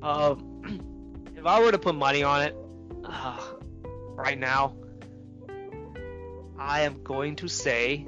Um, 0.00 1.32
if 1.36 1.44
I 1.44 1.60
were 1.60 1.72
to 1.72 1.78
put 1.78 1.96
money 1.96 2.22
on 2.22 2.42
it, 2.42 2.56
uh, 3.04 3.40
right 4.14 4.38
now, 4.38 4.74
I 6.58 6.82
am 6.82 7.02
going 7.02 7.36
to 7.36 7.48
say 7.48 8.06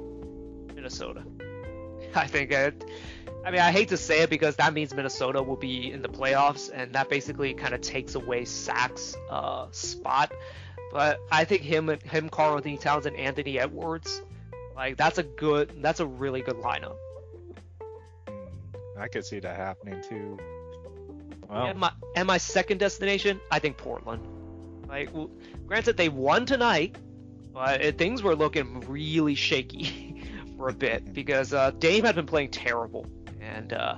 Minnesota. 0.73 1.23
I 2.15 2.27
think 2.27 2.51
it. 2.51 2.83
I 3.45 3.51
mean, 3.51 3.61
I 3.61 3.71
hate 3.71 3.89
to 3.89 3.97
say 3.97 4.23
it 4.23 4.29
because 4.29 4.57
that 4.57 4.73
means 4.73 4.93
Minnesota 4.93 5.41
will 5.41 5.55
be 5.55 5.91
in 5.91 6.01
the 6.01 6.09
playoffs, 6.09 6.69
and 6.73 6.93
that 6.93 7.09
basically 7.09 7.53
kind 7.53 7.73
of 7.73 7.81
takes 7.81 8.15
away 8.15 8.45
Sac's 8.45 9.15
uh, 9.29 9.67
spot. 9.71 10.33
But 10.91 11.19
I 11.31 11.45
think 11.45 11.61
him, 11.61 11.89
him, 12.03 12.29
Karl-Anthony 12.29 12.77
Towns, 12.77 13.05
and 13.05 13.15
Anthony 13.15 13.59
Edwards, 13.59 14.21
like 14.75 14.97
that's 14.97 15.17
a 15.17 15.23
good, 15.23 15.81
that's 15.81 15.99
a 15.99 16.05
really 16.05 16.41
good 16.41 16.57
lineup. 16.57 16.97
Hmm, 18.27 18.99
I 18.99 19.07
could 19.07 19.25
see 19.25 19.39
that 19.39 19.55
happening 19.55 20.01
too. 20.01 20.37
Well. 21.49 21.67
And 21.67 21.79
my 21.79 21.91
and 22.15 22.27
my 22.27 22.37
second 22.37 22.79
destination, 22.79 23.39
I 23.51 23.59
think 23.59 23.77
Portland. 23.77 24.25
Like, 24.87 25.09
granted, 25.65 25.97
they 25.97 26.09
won 26.09 26.45
tonight, 26.45 26.95
but 27.53 27.81
it, 27.81 27.97
things 27.97 28.23
were 28.23 28.35
looking 28.35 28.81
really 28.81 29.35
shaky 29.35 30.23
for 30.57 30.69
a 30.69 30.73
bit 30.73 31.13
because 31.13 31.53
uh, 31.53 31.71
Dame 31.71 32.05
had 32.05 32.15
been 32.15 32.25
playing 32.25 32.51
terrible, 32.51 33.05
and 33.41 33.73
uh, 33.73 33.97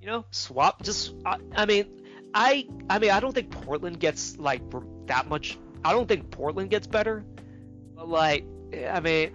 you 0.00 0.06
know, 0.06 0.24
swap 0.30 0.82
just. 0.82 1.14
I, 1.24 1.38
I 1.54 1.66
mean, 1.66 1.86
I 2.34 2.66
I 2.88 2.98
mean, 2.98 3.10
I 3.10 3.20
don't 3.20 3.34
think 3.34 3.50
Portland 3.50 3.98
gets 3.98 4.38
like 4.38 4.62
that 5.06 5.28
much. 5.28 5.58
I 5.84 5.92
don't 5.92 6.06
think 6.06 6.30
Portland 6.30 6.70
gets 6.70 6.86
better, 6.86 7.24
but 7.96 8.08
like, 8.08 8.44
I 8.88 9.00
mean, 9.00 9.34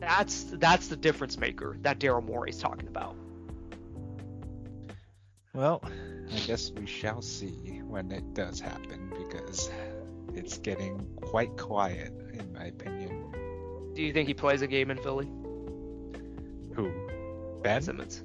that's 0.00 0.44
that's 0.44 0.88
the 0.88 0.96
difference 0.96 1.38
maker 1.38 1.76
that 1.82 1.98
Daryl 1.98 2.24
Morey's 2.24 2.58
talking 2.58 2.88
about. 2.88 3.16
Well, 5.54 5.82
I 6.32 6.38
guess 6.40 6.70
we 6.70 6.86
shall 6.86 7.20
see 7.20 7.82
when 7.86 8.10
it 8.10 8.32
does 8.32 8.58
happen 8.58 9.12
because 9.16 9.70
it's 10.34 10.58
getting 10.58 11.06
quite 11.20 11.56
quiet, 11.56 12.12
in 12.32 12.52
my 12.52 12.66
opinion. 12.66 13.92
Do 13.94 14.02
you 14.02 14.12
think 14.12 14.28
he 14.28 14.34
plays 14.34 14.62
a 14.62 14.66
game 14.66 14.90
in 14.90 14.98
Philly? 14.98 15.28
Who? 16.74 16.90
Ben 17.62 17.82
Simmons. 17.82 18.22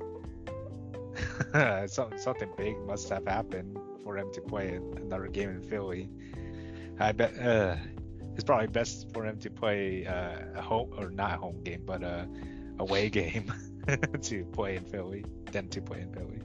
something 1.88 2.50
big 2.58 2.78
must 2.86 3.10
have 3.10 3.26
happened 3.26 3.78
for 4.04 4.18
him 4.18 4.32
to 4.34 4.42
play 4.42 4.80
another 4.96 5.28
game 5.28 5.50
in 5.50 5.62
Philly. 5.62 6.10
I 7.00 7.12
bet 7.12 7.38
uh, 7.40 7.76
it's 8.36 8.44
probably 8.44 8.68
best 8.68 9.12
for 9.14 9.26
him 9.26 9.38
to 9.40 9.50
play 9.50 10.06
uh, 10.06 10.60
a 10.60 10.62
home 10.62 10.94
or 10.98 11.10
not 11.10 11.34
a 11.34 11.38
home 11.38 11.64
game, 11.64 11.84
but 11.86 12.04
a 12.04 12.28
away 12.80 13.10
game 13.22 13.52
to 14.22 14.46
play 14.46 14.76
in 14.76 14.86
Philly 14.86 15.26
than 15.52 15.70
to 15.70 15.82
play 15.82 16.02
in 16.02 16.14
Philly 16.14 16.42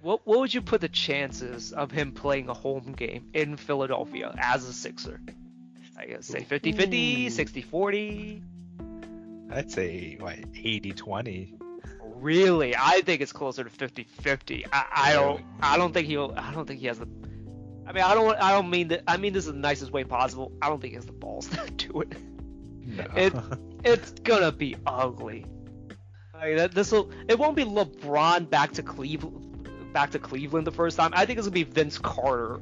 what 0.00 0.26
what 0.26 0.40
would 0.40 0.54
you 0.54 0.62
put 0.62 0.80
the 0.80 0.88
chances 0.88 1.72
of 1.72 1.90
him 1.90 2.12
playing 2.12 2.48
a 2.48 2.54
home 2.54 2.92
game 2.92 3.28
in 3.34 3.56
Philadelphia 3.56 4.34
as 4.38 4.64
a 4.64 4.72
Sixer? 4.72 5.20
I 5.96 6.06
guess 6.06 6.26
say 6.26 6.42
50-50, 6.42 7.26
60-40. 7.26 8.42
I'd 9.50 9.70
say 9.70 10.16
like 10.20 10.52
80-20. 10.52 11.54
Really? 12.20 12.76
I 12.76 13.00
think 13.00 13.20
it's 13.20 13.32
closer 13.32 13.64
to 13.64 13.70
50-50. 13.70 14.66
I, 14.72 14.84
I 14.92 15.12
don't 15.12 15.44
I 15.60 15.76
don't 15.76 15.92
think 15.92 16.06
he'll 16.06 16.32
I 16.36 16.52
don't 16.52 16.66
think 16.66 16.80
he 16.80 16.86
has 16.86 16.98
the 16.98 17.08
I 17.86 17.92
mean 17.92 18.04
I 18.04 18.14
don't 18.14 18.40
I 18.40 18.52
don't 18.52 18.70
mean 18.70 18.88
that 18.88 19.02
I 19.08 19.16
mean 19.16 19.32
this 19.32 19.46
is 19.46 19.52
the 19.52 19.58
nicest 19.58 19.92
way 19.92 20.04
possible. 20.04 20.52
I 20.62 20.68
don't 20.68 20.80
think 20.80 20.92
he 20.92 20.96
has 20.96 21.06
the 21.06 21.12
balls 21.12 21.48
to 21.48 21.70
do 21.72 22.02
it. 22.02 22.14
No. 22.84 23.04
It 23.16 23.32
it's 23.84 24.10
gonna 24.20 24.52
be 24.52 24.76
ugly. 24.86 25.46
Like, 26.34 26.70
this 26.70 26.92
will 26.92 27.10
it 27.28 27.36
won't 27.36 27.56
be 27.56 27.64
LeBron 27.64 28.48
back 28.48 28.72
to 28.74 28.82
Cleveland 28.84 29.47
back 29.98 30.12
to 30.12 30.18
Cleveland 30.20 30.64
the 30.64 30.70
first 30.70 30.96
time. 30.96 31.10
I 31.12 31.26
think 31.26 31.40
it's 31.40 31.48
gonna 31.48 31.54
be 31.54 31.64
Vince 31.64 31.98
Carter 31.98 32.60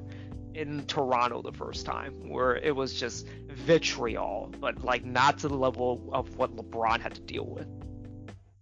in 0.55 0.87
Toronto 0.87 1.43
the 1.43 1.53
first 1.53 1.85
time, 1.85 2.31
where 2.31 2.57
it 2.57 2.75
was 2.75 2.99
just 2.99 3.27
vitriol, 3.51 4.51
but 4.59 4.83
like 4.83 5.05
not 5.05 5.37
to 5.41 5.49
the 5.49 5.55
level 5.55 6.09
of 6.15 6.35
what 6.39 6.57
LeBron 6.57 6.99
had 6.99 7.15
to 7.15 7.21
deal 7.21 7.45
with. 7.45 7.67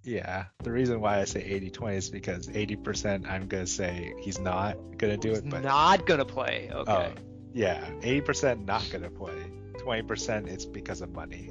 Yeah, 0.03 0.47
the 0.65 0.73
reason 0.73 1.01
why 1.01 1.21
I 1.21 1.25
say 1.25 1.41
80-20 1.71 1.95
is 1.95 2.11
because 2.11 2.49
80% 2.49 3.31
I'm 3.31 3.47
gonna 3.47 3.65
say 3.65 4.13
he's 4.19 4.41
not 4.41 4.77
gonna 4.99 5.17
do 5.17 5.29
he's 5.29 5.39
it, 5.39 5.49
but 5.49 5.63
not 5.63 6.05
gonna 6.05 6.25
play. 6.25 6.69
Okay. 6.73 6.91
Uh, 6.91 7.11
yeah, 7.53 7.81
80% 8.01 8.67
not 8.67 8.85
gonna 8.91 9.09
play. 9.09 9.53
20% 9.75 10.49
it's 10.49 10.67
because 10.67 11.01
of 11.01 11.13
money. 11.13 11.51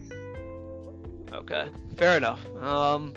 Okay, 1.32 1.70
fair 1.96 2.18
enough. 2.18 2.46
Um, 2.62 3.14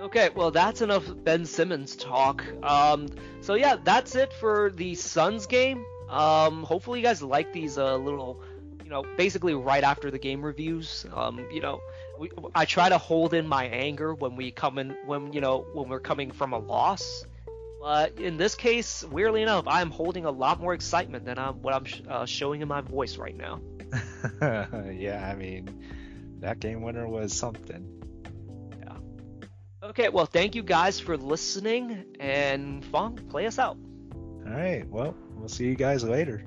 Okay, 0.00 0.30
well 0.34 0.50
that's 0.50 0.80
enough 0.80 1.04
Ben 1.24 1.44
Simmons 1.44 1.94
talk. 1.94 2.42
Um, 2.62 3.08
so 3.42 3.54
yeah, 3.54 3.76
that's 3.84 4.14
it 4.14 4.32
for 4.32 4.70
the 4.74 4.94
Suns 4.94 5.46
game. 5.46 5.84
Um, 6.08 6.62
hopefully 6.62 7.00
you 7.00 7.04
guys 7.04 7.22
like 7.22 7.52
these 7.52 7.76
uh, 7.76 7.96
little, 7.96 8.40
you 8.82 8.88
know, 8.88 9.04
basically 9.18 9.54
right 9.54 9.84
after 9.84 10.10
the 10.10 10.18
game 10.18 10.42
reviews. 10.42 11.04
Um, 11.14 11.46
you 11.52 11.60
know, 11.60 11.80
we, 12.18 12.30
I 12.54 12.64
try 12.64 12.88
to 12.88 12.96
hold 12.96 13.34
in 13.34 13.46
my 13.46 13.66
anger 13.66 14.14
when 14.14 14.36
we 14.36 14.50
come 14.50 14.78
in 14.78 14.96
when 15.04 15.34
you 15.34 15.42
know 15.42 15.66
when 15.74 15.90
we're 15.90 16.00
coming 16.00 16.30
from 16.30 16.54
a 16.54 16.58
loss. 16.58 17.24
But 17.82 18.18
in 18.18 18.38
this 18.38 18.54
case, 18.54 19.04
weirdly 19.04 19.42
enough, 19.42 19.64
I'm 19.66 19.90
holding 19.90 20.24
a 20.24 20.30
lot 20.30 20.60
more 20.60 20.74
excitement 20.74 21.24
than 21.24 21.38
I'm, 21.38 21.62
what 21.62 21.74
I'm 21.74 21.84
sh- 21.86 22.02
uh, 22.06 22.26
showing 22.26 22.60
in 22.60 22.68
my 22.68 22.82
voice 22.82 23.16
right 23.16 23.34
now. 23.34 23.60
yeah, 24.92 25.26
I 25.26 25.34
mean, 25.34 25.82
that 26.40 26.60
game 26.60 26.82
winner 26.82 27.08
was 27.08 27.32
something. 27.32 27.99
Okay, 29.82 30.10
well, 30.10 30.26
thank 30.26 30.54
you 30.54 30.62
guys 30.62 31.00
for 31.00 31.16
listening, 31.16 32.04
and 32.20 32.84
Fong, 32.86 33.16
play 33.30 33.46
us 33.46 33.58
out. 33.58 33.78
All 34.46 34.52
right. 34.52 34.86
Well, 34.88 35.14
we'll 35.36 35.48
see 35.48 35.66
you 35.66 35.74
guys 35.74 36.04
later. 36.04 36.44